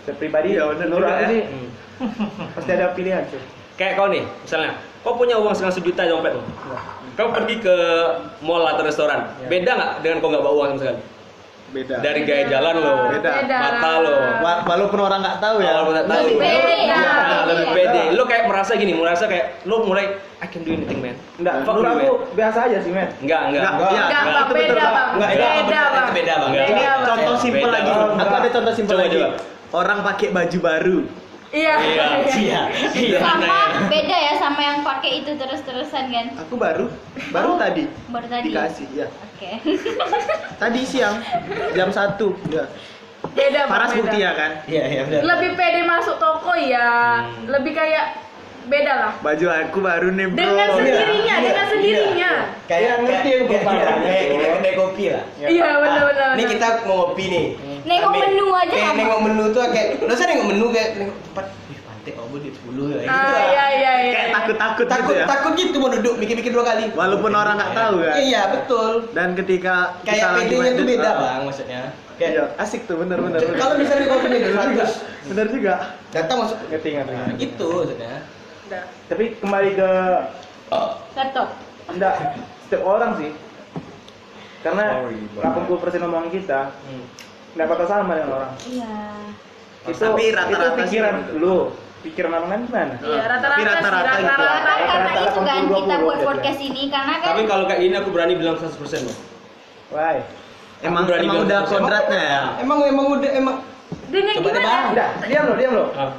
[0.00, 1.28] Setiap pribadi, Iya, bener menurut juga aku ya.
[1.28, 1.68] sih Hmm.
[2.54, 3.42] Pasti ada pilihan, cuy.
[3.74, 6.42] Kayak kau nih, misalnya, kau punya uang setengah sejuta di dompet lo.
[7.14, 7.76] Kau pergi ke
[8.40, 11.00] mall atau restoran, beda nggak dengan kau nggak bawa uang sama sekali?
[11.68, 12.00] Beda.
[12.00, 13.32] Dari gaya jalan lo, Beda.
[13.44, 15.76] mata lo, Wa- Walaupun orang nggak tahu ya.
[15.76, 16.24] Awal nggak tahu.
[16.24, 17.42] Lebih pede, Iya, nah.
[17.44, 18.02] lebih pede.
[18.16, 21.12] Lo kayak merasa gini, merasa kayak lo mulai I can do anything man.
[21.36, 22.36] Enggak, Fuck menurut aku man.
[22.40, 23.08] biasa aja sih, men.
[23.20, 23.62] Enggak, enggak.
[23.68, 23.90] Enggak.
[23.92, 24.88] Enggak, itu betul, beda, Bang.
[24.88, 25.10] Bang.
[25.12, 26.08] Enggak, Beda, Bang.
[26.08, 26.48] beda, Bang.
[26.48, 26.66] Enggak.
[26.66, 27.04] Beda, Bang.
[27.04, 27.90] Contoh simpel lagi.
[28.16, 29.20] Aku ada contoh simpel lagi.
[29.68, 30.98] Orang pakai baju baru.
[31.48, 31.74] Iya.
[31.80, 32.60] Iya, iya.
[32.92, 33.18] Iya.
[33.18, 33.56] sama
[33.88, 36.92] beda ya sama yang pakai itu terus-terusan kan Aku baru,
[37.30, 39.06] baru Oh, tadi baru tadi dikasih ya.
[39.08, 39.50] oke
[40.62, 41.16] Tadi siang
[41.72, 42.18] jam 1
[42.48, 42.64] ya.
[43.30, 43.98] Beda, Paras beda.
[44.00, 44.50] bukti ya kan.
[44.64, 45.22] Iya, iya benar.
[45.26, 47.22] Lebih pede masuk toko ya.
[47.22, 47.46] Hmm.
[47.48, 48.06] Lebih kayak
[48.64, 49.12] beda lah.
[49.18, 50.38] Baju aku baru nih, Bro.
[50.38, 52.30] Dengan sendirinya, dengan sendirinya.
[52.66, 55.24] Kayak Iya, ngerti kayak- aku kayak kita kedai kopi lah.
[55.40, 56.30] Iya, benar benar.
[56.34, 57.46] Ini kita mau ngopi nih.
[57.80, 61.16] Nengok Tapi menu aja Kayak nengok menu tuh kayak, lo usah nengok menu kayak nengok
[61.22, 61.46] tempat.
[61.64, 62.98] Wih, pantai kamu di 10 ya.
[62.98, 63.42] Gitu Ah, lah.
[63.44, 64.12] iya iya iya.
[64.12, 65.24] Kayak takut-takut gitu Takut ya.
[65.26, 66.84] takut gitu mau duduk mikir-mikir dua kali.
[66.92, 68.14] Walaupun orang nggak tahu kan.
[68.16, 68.90] Iya, betul.
[69.10, 71.82] Dan ketika Kayak main tuh beda, ah, Bang, maksudnya.
[72.14, 73.38] Iya, Kayak asik tuh bener bener.
[73.38, 73.54] bener.
[73.56, 74.90] kalau misalnya kopi nih 200,
[75.28, 75.74] bener juga.
[76.08, 77.12] datang masuk Ngerti, ngerti.
[77.12, 78.12] Nah, gitu maksudnya.
[78.64, 78.82] Udah.
[79.06, 79.90] Tapi kembali ke
[81.14, 81.48] laptop
[81.86, 82.14] enggak
[82.64, 83.30] setiap orang sih.
[84.58, 85.54] Karena Sorry, Bang.
[85.70, 87.04] 80% omongan kita Hmm.
[87.56, 88.52] Enggak bakal sama dengan orang.
[88.66, 88.94] iya
[89.88, 91.56] Itu Tapi rata-rata itu pikiran lu.
[91.98, 92.94] Pikiran orang lain gimana?
[93.02, 94.44] Iya, rata-rata rata-rata gitu.
[94.44, 94.72] rata-rata.
[95.18, 98.34] itu kan 80-20 kita buat podcast ini karena kan Tapi kalau kayak ini aku berani
[98.38, 98.70] bilang 100%
[99.08, 99.16] loh.
[99.90, 100.16] Why?
[100.78, 102.40] Emang berani emang udah kodratnya ya.
[102.62, 103.56] Emang emang udah emang
[104.08, 104.68] Dengan Coba deh, gimana?
[104.68, 104.88] Bang.
[104.92, 105.84] Enggak, diam lo, diam lo.
[105.96, 106.12] Ah.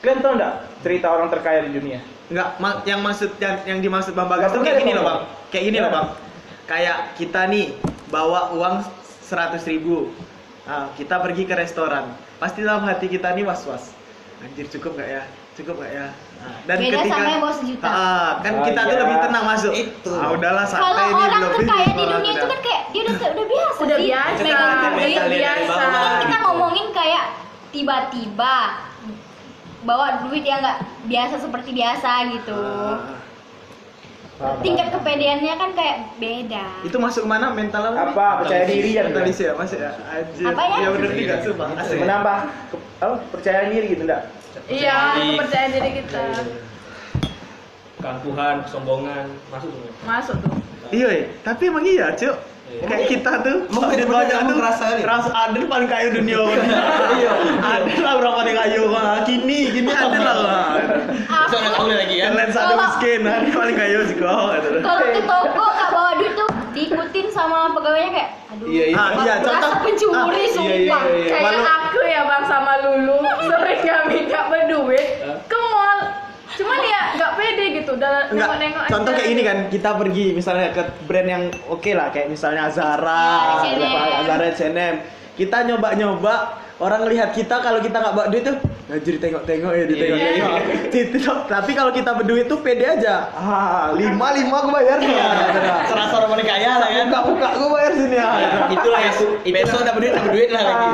[0.00, 1.98] Kalian tahu enggak cerita orang terkaya di dunia?
[2.30, 5.04] Enggak, ma- yang maksud yang, yang dimaksud Bang Bagas tuh Nggak kayak gini loh.
[5.04, 5.20] Bang.
[5.50, 5.90] Kayak gini loh?
[5.90, 6.06] Bang.
[6.66, 7.64] Kayak kita nih
[8.12, 8.74] bawa uang
[9.24, 10.14] 100 ribu.
[10.66, 12.10] Nah, kita pergi ke restoran.
[12.36, 13.94] Pasti dalam hati kita nih was-was.
[14.38, 15.22] Anjir cukup nggak ya?
[15.54, 16.06] Cukup nggak ya?
[16.36, 17.86] Nah, dan Beda ketika sama yang bawa sejuta.
[17.86, 19.00] Ah, kan Ah, kita tuh iya.
[19.00, 19.72] lebih tenang masuk.
[19.72, 20.10] Itu.
[20.12, 23.16] Ah, udahlah kalau santai nih orang belum terkaya di dunia itu kan kayak dia udah
[23.16, 25.82] udah biasa Udah sih biasa, megang udah biasa.
[26.20, 27.24] kita ngomongin kayak
[27.70, 28.54] tiba-tiba
[29.82, 33.16] bawa duit yang nggak biasa seperti biasa gitu Ah,
[34.36, 38.12] tingkat kepedeannya kan kayak beda itu masuk ke mana mental apa?
[38.12, 38.28] Apa?
[38.44, 39.90] Percaya diri ya, Mentalis ya, masuk ya.
[40.12, 40.44] Anjir.
[40.52, 40.76] Apanya?
[40.76, 41.68] Iya bener juga, sumpah.
[41.96, 44.22] Menambah ke, apa, percaya diri gitu enggak?
[44.68, 46.24] Iya, Jadi- kepercayaan diri kita.
[47.96, 49.92] Keangkuhan, kesombongan, masuk semua.
[50.04, 50.52] Masuk tuh.
[50.92, 51.26] Iya, iya.
[51.40, 52.36] tapi emang iya, Cuk.
[52.66, 52.82] Iya.
[52.84, 54.56] Kayak kita tuh, duit bener-bener banyak tuh?
[54.58, 54.84] Rasa
[55.32, 56.42] Adel paling kaya dunia.
[57.16, 57.32] Iya.
[57.62, 60.36] Adel lah berapa nih kaya wah, Kini, kini Adel lah.
[60.36, 60.68] wah.
[61.46, 62.30] Besok ada tahu lagi kan.
[62.32, 64.46] Kalian sadar miskin, Adel paling kaya sih kok.
[64.56, 64.78] gitu.
[64.80, 68.96] kalau ke toko nggak bawa duit tuh diikutin sama pegawainya kayak aduh Iya, iya.
[68.96, 69.72] Ah, iya, contoh.
[69.80, 71.32] pencuri Ah, iya, sumpah iya, iya, iya.
[71.32, 75.35] Kayak aku ya bang sama Lulu sering nggak minta berduit mall.
[76.56, 77.90] Cuman ya nggak pede gitu.
[77.96, 82.08] Udah Enggak, nengok-nengok contoh kayak ini kan, kita pergi misalnya ke brand yang oke lah,
[82.10, 84.24] kayak misalnya Zara, Ya.
[84.24, 84.94] Zara H&M.
[85.36, 86.34] Kita nyoba-nyoba,
[86.76, 88.56] orang lihat kita kalau kita nggak bawa duit tuh,
[88.92, 90.52] ngajur tengok-tengok ya, ditengok-tengok.
[90.92, 91.18] Gitu.
[91.48, 93.32] Tapi kalau kita berduit tuh pede aja.
[93.32, 95.16] Ah, lima lima aku bayar nih.
[95.16, 95.28] ya.
[95.88, 97.06] Serasa orang paling kaya lah kan.
[97.08, 98.28] Buka buka aku bayar sini ya.
[98.72, 100.88] Itulah yang itu, Besok dapat duit dapat duit lah lagi.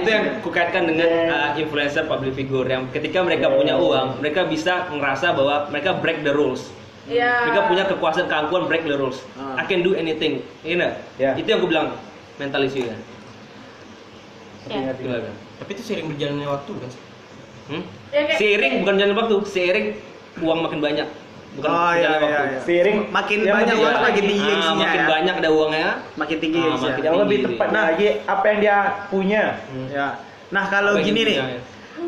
[0.00, 4.88] itu yang kukaitkan dengan uh, influencer public figure yang ketika mereka punya uang, mereka bisa
[4.92, 6.68] ngerasa bahwa mereka break the rules.
[7.06, 7.46] Iya.
[7.46, 9.22] Mereka punya kekuasaan keangkuhan break the rules.
[9.38, 9.60] Ah.
[9.60, 10.42] I can do anything.
[10.66, 10.90] You know?
[11.22, 11.38] Ya.
[11.38, 11.94] Itu yang gue bilang
[12.36, 12.96] mental issue ya.
[14.66, 14.92] Ya.
[15.56, 16.90] Tapi itu sering berjalannya waktu kan.
[17.66, 17.82] Hmm?
[18.08, 19.86] Ya, kayak- Seiring bukan jalan waktu, seiring
[20.38, 21.08] uang makin banyak.
[21.56, 22.26] bukan Oh bukan iya waktu.
[22.26, 22.40] iya.
[22.44, 22.60] iya.
[22.60, 24.04] Seiring makin yang banyak uang lagi.
[24.04, 25.06] makin tinggi Ah, makin ya.
[25.08, 27.76] banyak ada uangnya makin tinggi Ah, makin yang lebih tepat sih.
[27.80, 28.76] lagi apa yang dia
[29.08, 29.42] punya.
[29.88, 30.08] Ya.
[30.46, 31.60] Nah, kalau gini nih punya, ya?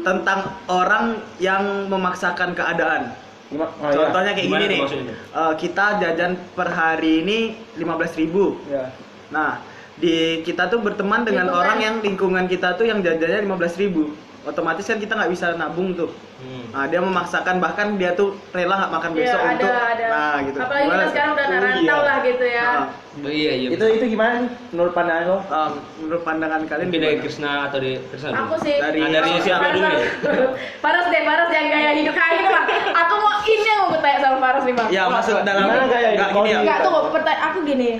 [0.05, 1.05] tentang orang
[1.41, 3.03] yang memaksakan keadaan.
[3.49, 5.17] Oh, Contohnya kayak Gimana gini nih.
[5.33, 7.39] Eh, kita jajan per hari ini
[7.75, 8.61] 15.000.
[8.69, 8.93] Ya.
[9.31, 9.65] Nah,
[9.99, 11.61] di kita tuh berteman dengan Lingkungan.
[11.61, 14.27] orang yang lingkungan kita tuh yang jajannya 15.000.
[14.41, 16.09] Otomatis kan kita nggak bisa nabung tuh.
[16.39, 16.71] Hmm.
[16.71, 20.07] Nah, dia memaksakan bahkan dia tuh rela nggak makan Iya, besok ada, untuk ada.
[20.09, 20.59] nah gitu.
[20.59, 21.97] Apalagi Gimana kita sekarang udah Oh, rantau iya.
[22.01, 22.69] lah gitu ya.
[22.71, 22.87] Nah,
[23.19, 23.69] Oh, iya iya.
[23.69, 24.35] Itu itu gimana
[24.71, 25.39] menurut pandangan lo?
[25.43, 27.19] eh, menurut pandangan kalian mungkin dari?
[27.19, 28.39] Krisna atau dari Krisna dulu?
[28.41, 29.99] Aku sih Dari- Nah, dari siapa dulu nih?
[30.23, 32.67] aku- Faras deh, Faras yang gaya hidup kayak gitu bang.
[32.97, 34.89] Aku mau ini yang mau gue tanya sama Faras nih bang.
[34.89, 36.59] Ya, masuk dalam gaya hidup nggak kau gini ya.
[36.63, 37.91] Enggak tuh pertanyaan aku gini.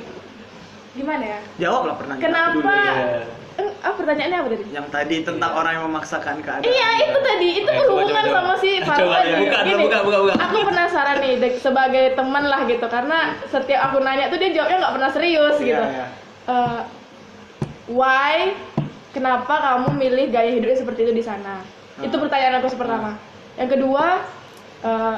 [0.95, 1.41] Gimana ya?
[1.59, 2.73] Jawab lah pernah Kenapa?
[2.73, 3.23] Iya.
[3.59, 4.65] Eh, ah pertanyaannya apa tadi?
[4.71, 6.63] Yang tadi tentang orang yang memaksakan keadaan.
[6.63, 8.39] Iya itu tadi itu coba, berhubungan coba, coba.
[8.39, 10.35] sama si Faras Coba deh, buka, Gini, buka, buka, buka.
[10.39, 14.79] Aku penasaran nih dek- sebagai teman lah gitu karena setiap aku nanya tuh dia jawabnya
[14.79, 15.85] nggak pernah serius Iya, gitu.
[15.85, 16.07] iya.
[16.47, 16.81] Eh,
[17.91, 18.55] why?
[19.11, 21.59] Kenapa kamu milih gaya hidupnya seperti itu di sana?
[21.99, 23.19] Itu pertanyaan aku pertama.
[23.59, 24.23] Yang kedua,
[24.87, 25.17] eh,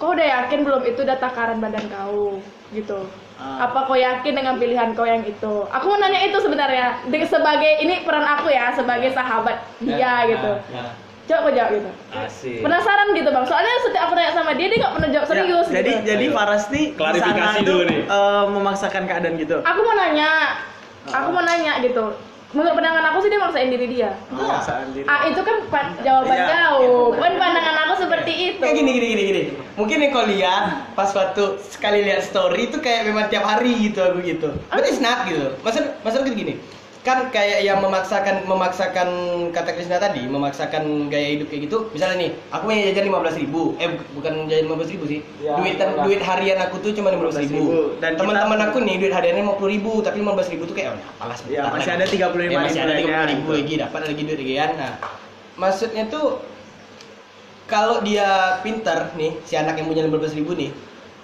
[0.00, 2.40] kau udah yakin belum itu udah takaran badan kau
[2.72, 3.04] gitu?
[3.42, 3.66] Ah.
[3.66, 5.66] Apa kau yakin dengan pilihan kau yang itu?
[5.66, 7.02] Aku mau nanya itu sebenarnya.
[7.04, 10.50] De- sebagai ini peran aku ya sebagai sahabat dia gitu.
[10.70, 10.94] Ya.
[11.22, 11.90] Coba kau jawab gitu.
[12.12, 12.58] Asik.
[12.60, 13.44] Penasaran gitu bang.
[13.44, 15.66] Soalnya setiap aku tanya sama dia dia nggak pernah jawab Ya, serius.
[15.68, 16.06] jadi gitu.
[16.06, 16.24] jadi.
[16.30, 18.00] Faras nih Klarifikasi dulu nih.
[18.04, 19.56] eh, memaksakan keadaan gitu.
[19.60, 20.30] aku mau nanya
[21.04, 22.04] aku mau nanya gitu
[22.52, 25.04] menurut pandangan aku sih dia maksain diri dia diri.
[25.04, 26.46] ah itu kan pa- jawaban Iya.
[26.68, 26.80] kau
[27.14, 29.42] kan pandangan aku seperti itu Kayak gini gini gini gini.
[29.72, 34.04] Mungkin nih kau lihat pas waktu sekali lihat story itu kayak memang tiap hari gitu
[34.04, 34.52] aku gitu.
[34.68, 35.56] But it's not gitu.
[35.60, 36.60] Maksud maksud gini.
[37.02, 39.08] Kan kayak yang memaksakan memaksakan
[39.50, 41.90] kata Krisna tadi, memaksakan gaya hidup kayak gitu.
[41.90, 45.20] Misalnya nih, aku punya jajan 15.000 ribu, eh bu- bukan jajan 15.000 ribu sih.
[45.42, 45.98] Ya, duit betul.
[46.06, 47.64] duit harian aku tuh cuma 15.000 ribu.
[47.98, 47.98] 15.000.
[47.98, 51.34] Dan teman-teman aku nih duit hariannya 50.000 ribu, tapi 15.000 ribu tuh kayak oh, apalah
[51.34, 52.14] sebentar Ya, masih ada 35.000
[52.46, 53.54] Ya, masih ada ribu 35 ribu lainnya.
[53.58, 54.70] lagi dapat lagi duit lagi kan.
[54.78, 54.92] Nah,
[55.58, 56.26] maksudnya tuh
[57.64, 58.28] kalau dia
[58.60, 60.70] pintar nih si anak yang punya 15.000 ribu nih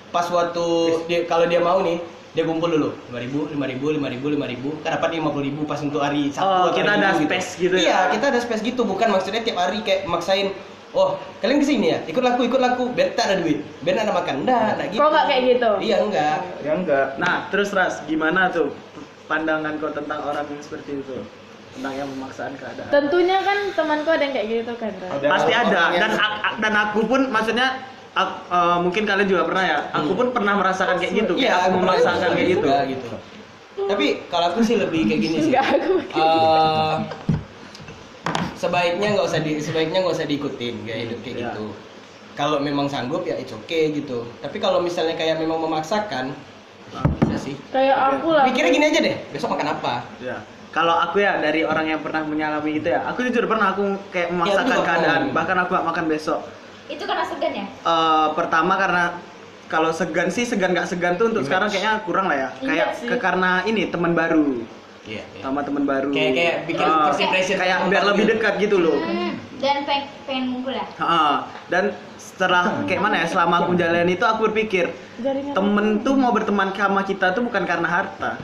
[0.09, 0.65] pas waktu
[1.05, 4.45] dia kalau dia mau nih dia kumpul dulu 5 ribu, 5 ribu, 5 ribu, 5
[4.47, 7.27] ribu kan dapat 50 ribu pas untuk hari Sabtu Oh, atau kita hari ada Minggu
[7.27, 7.83] space gitu ya?
[7.83, 10.53] iya kita ada space gitu bukan maksudnya tiap hari kayak maksain
[10.91, 14.05] oh kalian ke sini ya ikut laku ikut laku biar tak ada duit biar tak
[14.05, 15.71] ada makan enggak enggak gitu Kok nggak kayak gitu?
[15.79, 17.07] iya enggak Ya enggak.
[17.17, 18.69] Nah, terus Ras, gimana tuh
[19.25, 21.17] pandangan kau tentang orang yang seperti itu?
[21.71, 22.89] Tentang yang memaksakan keadaan.
[22.89, 24.93] tentunya kan temanku ada yang kayak gitu kan?
[25.11, 26.11] Ada Pasti ada dan
[26.59, 27.69] dan aku pun maksudnya
[28.15, 29.79] ak- eh, mungkin kalian juga pernah ya.
[29.93, 32.61] Aku pun pernah merasakan kayak gitu, kayak aku pernah memaksakan kayak gitu.
[32.63, 33.09] juga, gitu.
[33.79, 35.53] tapi kalau aku sih lebih kayak gini sih.
[35.55, 36.95] Enggak, aku Eh,
[38.55, 41.45] sebaiknya nggak usah di sebaiknya nggak usah diikutin gaya hidup kayak Iya.
[41.49, 41.65] gitu.
[42.35, 44.27] Kalau memang sanggup ya it's okay gitu.
[44.39, 46.35] Tapi kalau misalnya kayak memang memaksakan
[47.27, 47.55] ya sih.
[47.71, 48.45] Kayak aku lah.
[48.47, 49.95] Pikirnya gini aja deh besok makan apa?
[50.19, 50.43] Ya.
[50.69, 54.29] Kalau aku ya dari orang yang pernah menyalami itu ya, aku jujur pernah aku kayak
[54.31, 56.41] memaksakan juga keadaan, bahkan aku gak makan besok.
[56.89, 57.67] Itu karena segan ya?
[57.69, 59.05] Eh, pertama karena
[59.67, 61.49] kalau segan sih segan nggak segan tuh untuk Image.
[61.49, 62.49] sekarang kayaknya kurang lah ya.
[62.55, 63.07] Iya Kayak sih.
[63.07, 64.65] ke karena ini teman baru,
[65.05, 65.41] iya iya.
[65.41, 66.09] sama teman baru.
[66.09, 68.33] kayak kayak bikin first impression kayak sama biar lebih gitu.
[68.35, 68.97] dekat gitu loh.
[68.97, 70.85] Hmm, dan pengen, pengen ngumpul ya?
[70.97, 71.21] Ha,
[71.69, 71.85] dan
[72.17, 76.71] setelah kayak mana ya selama aku menjalani itu aku berpikir Jaringan temen tuh mau berteman
[76.71, 78.39] sama kita tuh bukan karena harta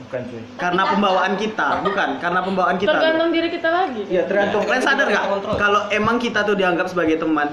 [0.00, 0.40] Bukan cuy.
[0.56, 4.64] karena pembawaan kita bukan karena pembawaan kita tergantung diri kita lagi Iya, tergantung.
[4.64, 5.24] kalian sadar nggak
[5.54, 7.52] kalau emang kita tuh dianggap sebagai teman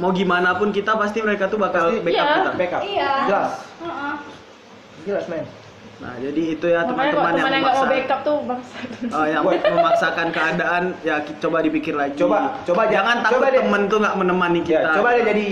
[0.00, 2.34] mau gimana pun kita pasti mereka tuh bakal Pasti- backup Iya.
[2.34, 2.82] kita Backup.
[2.82, 3.10] Iya.
[3.26, 3.52] Jelas.
[3.78, 4.14] Heeh.
[5.02, 5.44] Jelas, men.
[6.00, 8.72] nah jadi itu ya teman-teman yang yang nggak mau memaksa backup tuh bangsa
[9.12, 9.44] Oh, yang
[9.76, 13.60] memaksakan keadaan ya coba dipikir lagi Coba, coba ja- jangan takut coba deh.
[13.60, 15.46] temen tuh nggak menemani kita Ya, coba deh jadi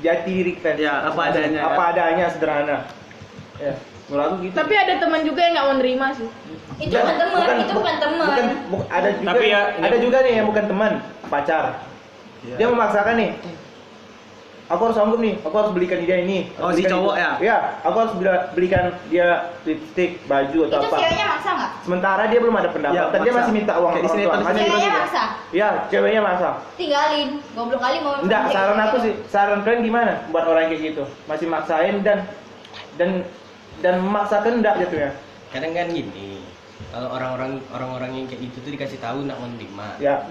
[0.00, 0.74] jati diri kan.
[0.76, 1.90] Ya, apa adanya, Apa ya.
[1.92, 2.76] adanya sederhana.
[3.58, 3.72] Ya,
[4.06, 4.54] menurut aku gitu.
[4.54, 6.28] tapi ada teman juga yang nggak mau nerima sih
[6.80, 8.26] Itu bukan teman, itu bukan teman.
[8.30, 10.92] Bukan, bu- ada juga Tapi ya, ada ini- juga nih yang bukan teman,
[11.26, 11.64] pacar.
[12.40, 12.54] Iya.
[12.56, 13.30] Dia memaksakan nih.
[14.70, 16.46] Aku harus sanggup nih, aku harus belikan dia ini.
[16.54, 17.18] Oh, si cowok itu.
[17.18, 17.30] ya?
[17.42, 19.26] Iya, aku harus beli- belikan dia
[19.60, 20.96] lipstick, baju atau Itu apa.
[20.96, 21.70] ceweknya maksa nggak?
[21.82, 24.54] Sementara dia belum ada pendapatan, Ya, dia masih minta uang Kayak di orang tua.
[24.54, 25.22] Ceweknya maksa?
[25.50, 26.48] Iya, ceweknya maksa.
[26.78, 27.28] Tinggalin.
[27.50, 28.86] Goblok kali mau Enggak, saran gitu.
[28.86, 31.02] aku sih, saran kalian gimana buat orang kayak gitu?
[31.26, 32.18] Masih maksain dan
[32.94, 33.10] dan
[33.80, 35.10] dan memaksakan enggak jatuhnya.
[35.50, 36.46] kadang kan gini
[36.88, 40.22] kalau orang-orang orang-orang yang kayak gitu tuh dikasih tahu nak menerima Ya.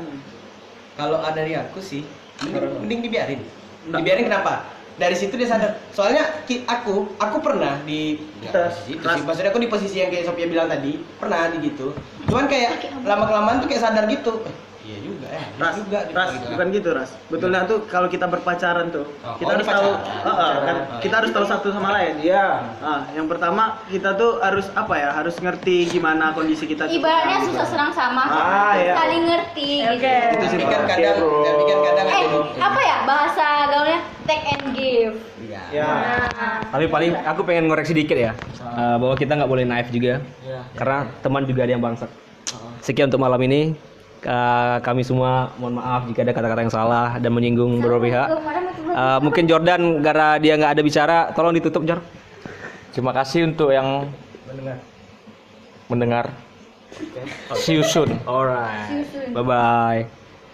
[0.96, 2.08] kalau ada dari aku sih
[2.40, 3.42] mending, Orang- mending dibiarin.
[3.86, 4.66] Dibiarin kenapa?
[4.96, 5.80] Dari situ dia sadar.
[5.90, 10.28] Soalnya ki- aku aku pernah di Kita- posisi, posisi- maksudnya aku di posisi yang kayak
[10.28, 11.96] Sophia bilang tadi pernah di gitu.
[12.28, 14.44] Cuman kayak lama kelamaan tuh kayak sadar gitu.
[14.44, 14.56] Eh,
[15.40, 16.46] iya juga ya Ras, juga ras, gitu.
[16.52, 17.10] bukan gitu ras.
[17.28, 19.90] Betulnya tuh kalau kita berpacaran tuh, Oh, kita oh, harus ini tahu.
[20.20, 22.14] Ah, ah, kan, kita harus tahu satu sama lain.
[22.20, 22.46] Iya.
[22.80, 25.10] Ah, yang pertama kita tuh harus apa ya?
[25.12, 26.86] Harus ngerti gimana kondisi kita.
[26.86, 26.96] tuh.
[26.96, 28.94] Ibaratnya susah serang sama, Ah, iya.
[28.96, 29.70] saling ngerti.
[29.88, 30.16] Oke.
[30.30, 30.36] Gitu.
[30.36, 30.90] Itu sih kan Pak.
[30.90, 32.28] kadang, kan kadang Eh,
[32.60, 35.16] apa ya bahasa gaulnya take and give.
[35.40, 35.62] Iya.
[35.72, 35.86] Ya.
[35.88, 40.22] Nah, Tapi paling aku pengen ngoreksi dikit ya, eh, bahwa kita nggak boleh naif juga,
[40.74, 42.10] karena teman juga ada yang bangsat.
[42.80, 43.89] Sekian untuk malam ini.
[44.20, 48.28] Eh, kami semua mohon maaf jika ada kata-kata yang salah dan menyinggung beberapa pihak.
[48.92, 52.04] Eh, mungkin Jordan gara dia nggak ada bicara, tolong ditutup Jor.
[52.92, 54.12] Terima kasih untuk yang
[55.88, 56.36] mendengar.
[57.56, 58.20] See you soon.
[58.28, 59.08] Alright.
[59.32, 60.02] Bye bye.